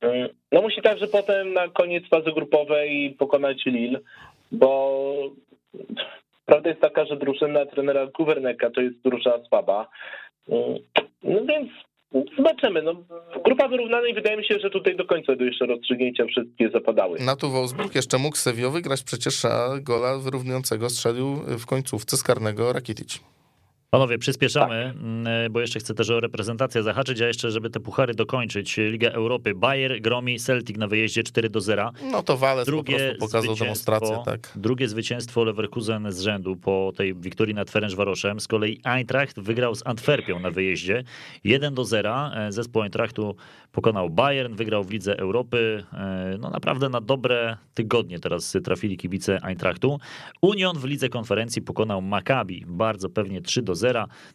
[0.00, 3.98] Mm, no musi także potem na koniec fazy grupowej pokonać Lille,
[4.52, 5.02] bo
[6.46, 9.88] prawda jest taka, że drużyna trenera Kuwerneka to jest drużyna słaba.
[11.22, 11.70] No więc
[12.36, 12.82] Zobaczymy.
[12.82, 12.94] No,
[13.44, 17.18] grupa wyrównana i wydaje mi się, że tutaj do końca do jeszcze rozstrzygnięcia wszystkie zapadały.
[17.18, 22.22] Na tu Wolfsburg jeszcze mógł Sevilla wygrać przecież, a gola wyrównującego strzelił w końcówce z
[22.22, 23.20] karnego Rakitic.
[23.94, 25.02] Panowie, przyspieszamy, tak.
[25.02, 28.76] Mm, bo jeszcze chcę też o reprezentację zahaczyć, a jeszcze, żeby te puchary dokończyć.
[28.76, 31.92] Liga Europy, Bayer gromi Celtic na wyjeździe 4 do 0.
[32.10, 34.52] No to Wales drugie po prostu pokazał demonstrację, tak.
[34.56, 38.40] Drugie zwycięstwo Leverkusen z rzędu po tej wiktorii nad Ferencvaroszem.
[38.40, 41.04] Z kolei Eintracht wygrał z Antwerpią na wyjeździe
[41.44, 42.30] 1 do 0.
[42.34, 43.36] E, zespół Eintrachtu
[43.72, 45.84] pokonał Bayern, wygrał w Lidze Europy.
[45.92, 50.00] E, no naprawdę na dobre tygodnie teraz trafili kibice Eintrachtu.
[50.42, 53.81] Union w Lidze Konferencji pokonał Maccabi bardzo pewnie 3 do 0.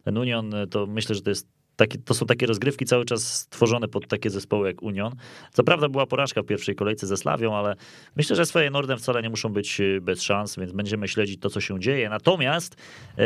[0.04, 3.88] Ten Union to myślę, że to jest takie, to są takie rozgrywki cały czas stworzone
[3.88, 5.16] pod takie zespoły jak Union.
[5.54, 7.76] Co prawda była porażka w pierwszej kolejce ze Slawią, ale
[8.16, 11.50] myślę, że swoje Nordem wcale nie muszą być e, bez szans, więc będziemy śledzić to,
[11.50, 12.10] co się dzieje.
[12.10, 12.76] Natomiast
[13.18, 13.24] e,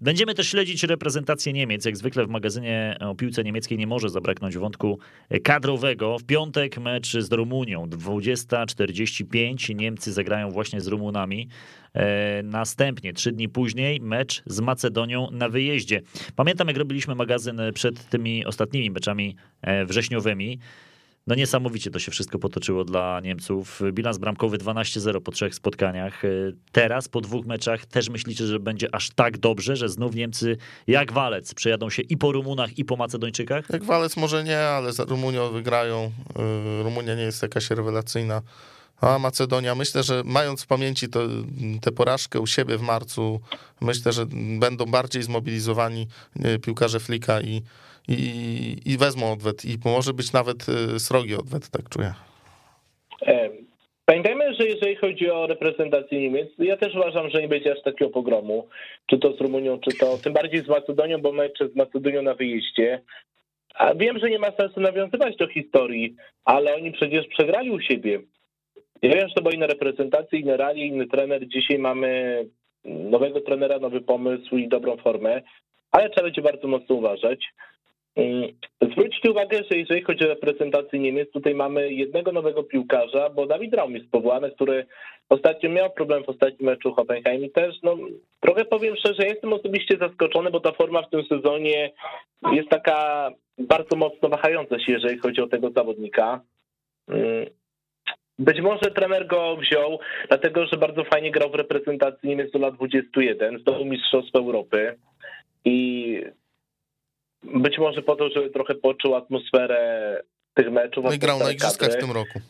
[0.00, 1.84] będziemy też śledzić reprezentację Niemiec.
[1.84, 4.98] Jak zwykle w magazynie o piłce niemieckiej nie może zabraknąć wątku
[5.44, 6.18] kadrowego.
[6.18, 9.74] W piątek mecz z Rumunią, 20.45.
[9.74, 11.48] Niemcy zagrają właśnie z Rumunami.
[11.94, 16.02] E, następnie, trzy dni później, mecz z Macedonią na wyjeździe.
[16.36, 20.58] Pamiętam, jak robiliśmy magazyn przed tymi ostatnimi meczami e, wrześniowymi.
[21.28, 23.80] No niesamowicie to się wszystko potoczyło dla Niemców.
[23.92, 26.24] Bilans bramkowy 12-0 po trzech spotkaniach.
[26.24, 26.28] E,
[26.72, 31.12] teraz po dwóch meczach też myślicie, że będzie aż tak dobrze, że znów Niemcy jak
[31.12, 33.70] walec przejadą się i po Rumunach, i po Macedończykach?
[33.70, 36.12] Jak walec może nie, ale za Rumunią wygrają.
[36.82, 38.42] Rumunia nie jest jakaś rewelacyjna.
[39.00, 41.06] A Macedonia, myślę, że mając w pamięci
[41.82, 43.40] tę porażkę u siebie w marcu,
[43.80, 44.22] myślę, że
[44.60, 46.06] będą bardziej zmobilizowani
[46.44, 47.62] e, piłkarze Flika i,
[48.08, 49.64] i, i wezmą odwet.
[49.64, 52.12] I może być nawet e, srogi odwet, tak czuję.
[53.26, 53.50] E,
[54.04, 58.10] pamiętajmy, że jeżeli chodzi o reprezentację Niemiec, ja też uważam, że nie będzie aż takiego
[58.10, 58.68] pogromu,
[59.06, 62.34] czy to z Rumunią, czy to tym bardziej z Macedonią, bo mecz z Macedonią na
[62.34, 63.02] wyjeździe.
[63.74, 68.20] A wiem, że nie ma sensu nawiązywać do historii, ale oni przecież przegrali u siebie.
[69.02, 71.48] Ja wiem, że to była inna reprezentacja, inne rali, inny trener.
[71.48, 72.44] Dzisiaj mamy
[72.84, 75.42] nowego trenera, nowy pomysł i dobrą formę,
[75.90, 77.48] ale trzeba będzie bardzo mocno uważać.
[78.16, 78.48] Mm,
[78.92, 83.74] zwróćcie uwagę, że jeżeli chodzi o reprezentację Niemiec, tutaj mamy jednego nowego piłkarza, bo Dawid
[83.74, 84.86] Raum jest powołany, który
[85.28, 87.96] ostatnio miał problem w ostatnim meczu Hoffenheim i też, no,
[88.40, 91.90] trochę powiem szczerze, jestem osobiście zaskoczony, bo ta forma w tym sezonie
[92.52, 96.40] jest taka bardzo mocno wahająca się, jeżeli chodzi o tego zawodnika.
[98.38, 102.74] Być może trener go wziął, dlatego że bardzo fajnie grał w reprezentacji Niemiec do lat
[102.74, 104.98] 21, zdobył Mistrzostwo Europy
[105.64, 106.22] i
[107.42, 110.22] być może po to, żeby trochę poczuł atmosferę
[110.58, 111.04] tych meczów.
[111.04, 112.40] No i grał na igrzyskach w tym roku.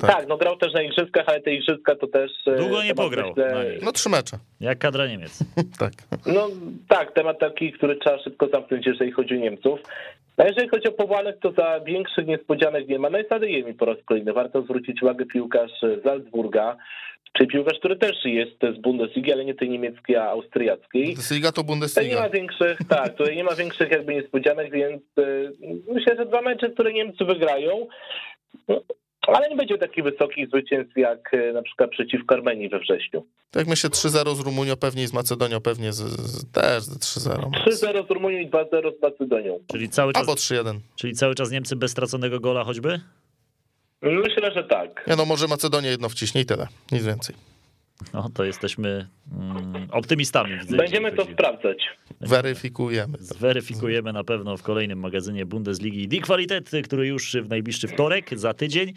[0.00, 0.10] Tak.
[0.10, 0.28] tak.
[0.28, 2.30] no grał też na igrzyskach, ale te igrzyska to też...
[2.46, 3.28] E, Długo nie pograł.
[3.28, 3.64] Myślę...
[3.82, 4.38] No trzy mecze.
[4.60, 5.38] Jak kadra Niemiec.
[5.78, 5.92] tak.
[6.26, 6.48] No
[6.88, 9.80] tak, temat taki, który trzeba szybko zamknąć, jeżeli chodzi o Niemców.
[10.36, 13.10] A jeżeli chodzi o powołanych, to za większych niespodzianek nie ma.
[13.10, 14.32] No i mi po raz kolejny.
[14.32, 16.76] Warto zwrócić uwagę piłkarz z Salzburga,
[17.32, 21.06] czyli piłkarz, który też jest z Bundesligi, ale nie tej niemieckiej, a austriackiej.
[21.06, 22.02] Bundesliga to Bundesliga.
[22.02, 25.52] Tutaj nie ma większych, tak, tutaj nie ma większych jakby niespodzianek, więc y,
[25.92, 27.86] myślę, że dwa mecze, które Niemcy wygrają,
[28.68, 28.80] no,
[29.26, 33.26] ale nie będzie takich wysokich zwycięstw jak y, na przykład przeciwko Armenii we wrześniu.
[33.50, 37.50] Tak myślę 3-0 z Rumunią pewnie i z Macedonią pewnie z, z, też 3-0.
[37.66, 39.58] 3-0 z Rumunią i 2-0 z Macedonią.
[39.66, 40.78] Czyli cały czas, Albo 3-1.
[40.96, 43.00] Czyli cały czas Niemcy bez straconego gola choćby?
[44.02, 45.04] Myślę, że tak.
[45.06, 47.34] Ja no może Macedonia jedno wciśnie i tyle, nic więcej.
[48.14, 50.58] No to jesteśmy mm, optymistami.
[50.58, 51.78] Widzę, Będziemy to sprawdzać.
[52.20, 53.18] Weryfikujemy.
[53.20, 58.54] Zweryfikujemy na pewno w kolejnym magazynie Bundesligi Die Qualität, który już w najbliższy wtorek, za
[58.54, 58.92] tydzień.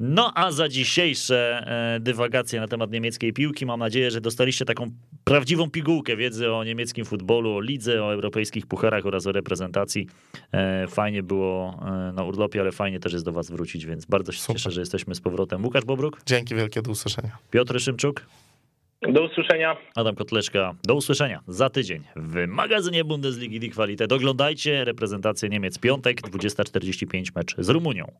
[0.00, 4.90] No a za dzisiejsze e, dywagacje na temat niemieckiej piłki mam nadzieję, że dostaliście taką
[5.24, 10.06] prawdziwą pigułkę wiedzy o niemieckim futbolu, o lidze, o europejskich pucharach oraz o reprezentacji.
[10.52, 14.32] E, fajnie było e, na urlopie, ale fajnie też jest do was wrócić, więc bardzo
[14.32, 14.56] się Super.
[14.56, 15.64] cieszę, że jesteśmy z powrotem.
[15.64, 16.20] Łukasz Bobruk.
[16.26, 17.38] Dzięki wielkie, do usłyszenia.
[17.50, 18.26] Piotr Szymczuk.
[19.08, 19.76] Do usłyszenia.
[19.94, 20.74] Adam Kotleczka.
[20.84, 24.12] Do usłyszenia za tydzień w magazynie Bundesligi Die Qualität.
[24.12, 28.12] Oglądajcie reprezentację Niemiec piątek, 20.45 mecz z Rumunią.